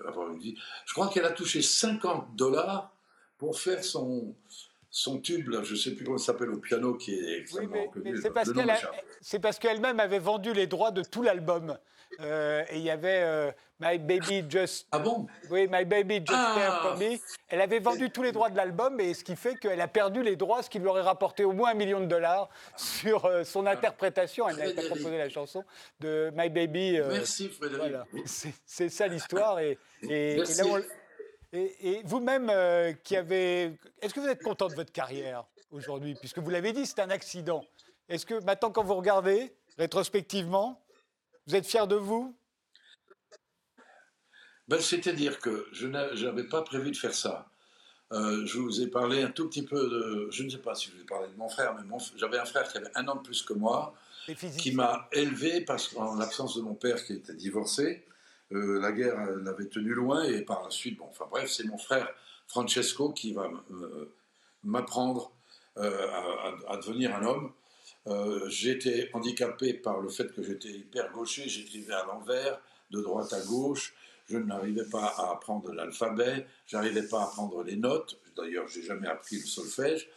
[0.00, 0.56] elle va avoir une vie.
[0.86, 2.94] Je crois qu'elle a touché 50 dollars
[3.38, 4.34] pour faire son,
[4.90, 7.34] son tube, là, je ne sais plus comment ça s'appelle au piano, qui est Oui,
[7.40, 8.12] extrêmement mais, connu.
[8.12, 8.20] mais
[9.20, 11.78] c'est parce qu'elle qu'elle-même avait vendu les droits de tout l'album.
[12.18, 15.28] Euh, et il y avait euh, My Baby Just Ah bon?
[15.48, 16.96] Oui, My Baby Just Ah.
[16.98, 17.16] Me.
[17.48, 20.24] Elle avait vendu tous les droits de l'album, et ce qui fait qu'elle a perdu
[20.24, 23.44] les droits, ce qui lui aurait rapporté au moins un million de dollars sur euh,
[23.44, 24.48] son interprétation.
[24.48, 25.62] Elle n'avait pas composé la chanson
[26.00, 26.98] de My Baby.
[27.10, 27.78] Merci Frédéric.
[27.92, 28.04] voilà.
[28.24, 29.60] C'est- ça l'histoire.
[29.60, 30.58] Et, et- et Merci.
[30.58, 30.82] là, on-
[31.52, 33.76] et- et vous-même, euh, qui avez.
[34.00, 37.10] Est-ce que vous êtes content de votre carrière aujourd'hui Puisque vous l'avez dit, c'est un
[37.10, 37.64] accident.
[38.08, 40.80] Est-ce que maintenant, quand vous regardez, rétrospectivement,
[41.46, 42.36] vous êtes fier de vous?
[44.68, 47.46] Ben, C'est-à-dire que je n'a- je n'avais pas prévu de faire ça.
[48.12, 50.28] Euh, je vous ai parlé un tout petit peu de.
[50.32, 52.38] Je ne sais pas si je vous ai parlé de mon frère, mais mon j'avais
[52.38, 53.94] un frère qui avait un an de plus que moi,
[54.58, 58.04] qui m'a élevé parce qu'en l'absence de mon père qui était divorcé,
[58.52, 61.64] euh, la guerre euh, l'avait tenu loin et par la suite, bon, enfin bref, c'est
[61.64, 62.08] mon frère
[62.48, 64.12] Francesco qui va euh,
[64.64, 65.32] m'apprendre
[65.78, 66.06] euh,
[66.68, 67.52] à, devenir un homme.
[68.06, 73.32] Euh, j'étais handicapé par le fait que j'étais hyper gaucher, j'écrivais à l'envers, de droite
[73.32, 73.94] à gauche,
[74.28, 79.06] je n'arrivais pas à apprendre l'alphabet, j'arrivais pas à apprendre les notes, d'ailleurs j'ai jamais
[79.06, 80.08] appris le solfège.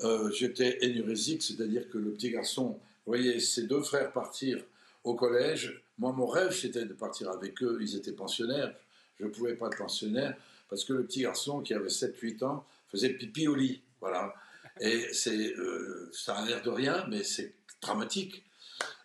[0.00, 4.64] Euh, j'étais énurésique, c'est-à-dire que le petit garçon, voyez, ses deux frères partir
[5.04, 8.74] au collège, moi mon rêve c'était de partir avec eux, ils étaient pensionnaires,
[9.18, 10.36] je ne pouvais pas être pensionnaire
[10.68, 14.34] parce que le petit garçon qui avait 7-8 ans faisait pipi au lit, voilà.
[14.80, 18.44] Et c'est, euh, ça a l'air de rien, mais c'est dramatique.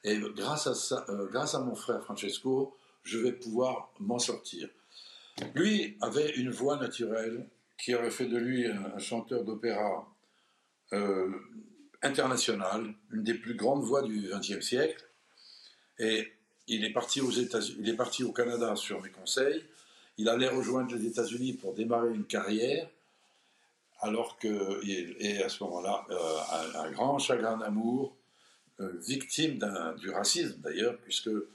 [0.04, 4.70] Et grâce à, euh, grâce à mon frère Francesco, je vais pouvoir m'en sortir.
[5.56, 10.08] Lui avait une voix naturelle qui aurait fait de lui un, un chanteur d'opéra
[10.94, 11.32] euh,
[12.04, 15.04] international, une des plus grandes voix du XXe siècle.
[15.98, 16.34] Et
[16.68, 19.64] il est parti aux États-Unis, il est parti au Canada sur mes conseils.
[20.18, 22.88] Il allait rejoindre les États-Unis pour démarrer une carrière,
[24.00, 28.16] alors que et à ce moment-là, euh, un, grand chagrin d'amour,
[28.80, 29.60] euh, victime
[30.00, 31.48] du racisme d'ailleurs, puisque euh,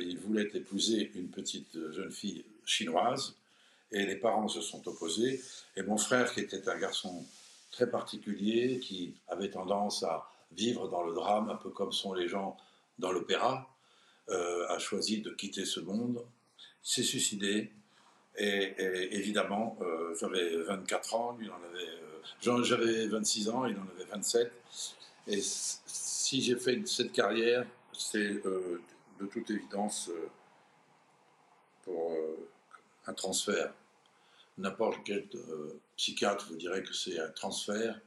[0.00, 3.34] il voulait épouser une petite jeune fille chinoise,
[3.92, 5.40] et les parents se sont opposés.
[5.76, 7.24] Et mon frère, qui était un garçon
[7.70, 12.28] très particulier, qui avait tendance à vivre dans le drame, un peu comme sont les
[12.28, 12.56] gens
[12.98, 13.73] dans l'opéra,
[14.30, 16.24] euh, a choisi de quitter ce monde,
[16.82, 17.72] s'est suicidé.
[18.36, 23.76] Et, et évidemment, euh, j'avais 24 ans, lui en avait, euh, j'avais 26 ans, il
[23.78, 24.52] en avait 27.
[25.28, 28.80] Et s- si j'ai fait cette carrière, c'est euh,
[29.20, 30.28] de toute évidence euh,
[31.84, 32.48] pour euh,
[33.06, 33.72] un transfert.
[34.58, 38.00] N'importe quel euh, psychiatre vous dirait que c'est un transfert.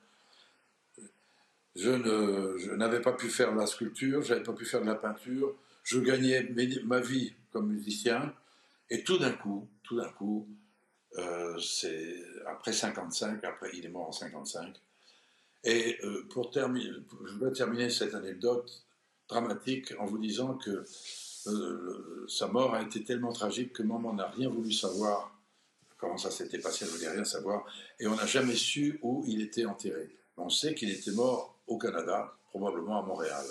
[1.75, 4.95] Je n'avais pas pu faire de la sculpture, je n'avais pas pu faire de la
[4.95, 5.55] peinture.
[5.87, 6.45] Je gagnais
[6.83, 8.33] ma vie comme musicien.
[8.89, 10.45] Et tout d'un coup, tout d'un coup,
[11.17, 14.75] euh, c'est après 55, après il est mort en 55.
[15.63, 16.91] Et euh, pour terminer,
[17.25, 18.85] je voudrais terminer cette anecdote
[19.29, 20.83] dramatique en vous disant que
[21.47, 25.33] euh, sa mort a été tellement tragique que maman n'a rien voulu savoir
[25.97, 27.65] comment ça s'était passé, elle ne voulait rien savoir,
[27.97, 30.09] et on n'a jamais su où il était enterré.
[30.35, 33.45] On sait qu'il était mort au Canada, probablement à Montréal.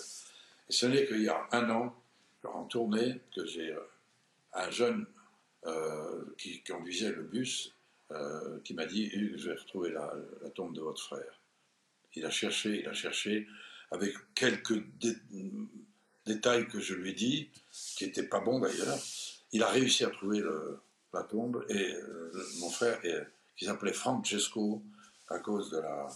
[0.68, 1.94] Et ce n'est qu'il y a un an,
[2.54, 3.80] en tournée, que j'ai euh,
[4.52, 5.06] un jeune
[5.66, 7.72] euh, qui conduisait le bus
[8.10, 11.40] euh, qui m'a dit Hugues, je vais retrouver la, la tombe de votre frère.
[12.14, 13.46] Il a cherché, il a cherché,
[13.90, 15.16] avec quelques dé-
[16.24, 17.50] détails que je lui ai dit,
[17.96, 18.98] qui n'étaient pas bons d'ailleurs.
[19.52, 20.42] Il a réussi à trouver
[21.12, 21.94] la tombe et
[22.60, 23.00] mon frère,
[23.56, 24.82] qui s'appelait Francesco,
[25.28, 26.08] à cause de la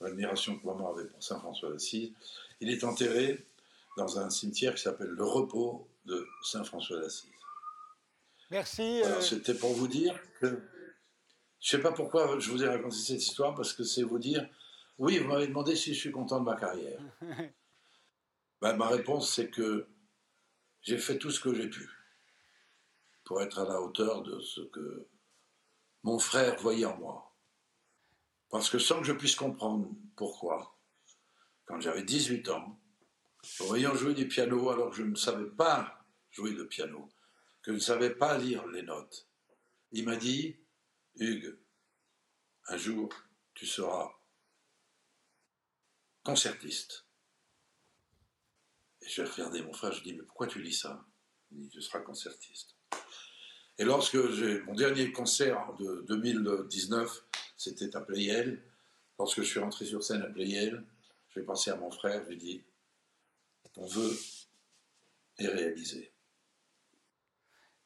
[0.00, 2.12] l'admiration que maman avait pour Saint François d'Assise,
[2.60, 3.44] il est enterré
[3.96, 7.30] dans un cimetière qui s'appelle le Repos de Saint François d'Assise.
[8.50, 9.02] Merci.
[9.02, 10.46] Euh, C'était pour vous dire que.
[11.60, 14.18] Je ne sais pas pourquoi je vous ai raconté cette histoire, parce que c'est vous
[14.18, 14.46] dire.
[14.98, 17.00] Oui, vous m'avez demandé si je suis content de ma carrière.
[18.60, 19.86] Ben, ma réponse, c'est que
[20.80, 21.86] j'ai fait tout ce que j'ai pu
[23.24, 25.06] pour être à la hauteur de ce que
[26.02, 27.36] mon frère voyait en moi.
[28.48, 30.78] Parce que sans que je puisse comprendre pourquoi,
[31.66, 32.80] quand j'avais 18 ans,
[33.60, 37.08] en voyant jouer du piano alors que je ne savais pas jouer de piano,
[37.62, 39.28] que je ne savais pas lire les notes,
[39.92, 40.56] il m'a dit,
[41.16, 41.56] Hugues,
[42.66, 43.08] un jour,
[43.54, 44.10] tu seras
[46.24, 47.04] concertiste.
[49.02, 51.04] Et je regardé mon frère, je dis, mais pourquoi tu dis ça?
[51.52, 52.74] Il dit, tu seras concertiste.
[53.78, 57.24] Et lorsque j'ai mon dernier concert de 2019,
[57.56, 58.62] c'était à Playel.
[59.18, 60.84] Lorsque je suis rentré sur scène à Playel,
[61.34, 62.64] j'ai pensé à mon frère, je lui ai dit,
[63.72, 64.16] ton vœu
[65.38, 66.12] est réalisé.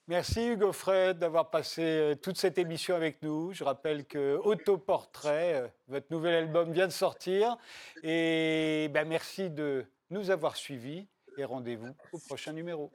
[0.08, 3.52] Merci Hugo Fred d'avoir passé euh, toute cette émission avec nous.
[3.52, 7.58] Je rappelle que Autoportrait, euh, votre nouvel album vient de sortir.
[8.02, 12.90] Et ben, merci de nous avoir suivis et rendez-vous au prochain numéro.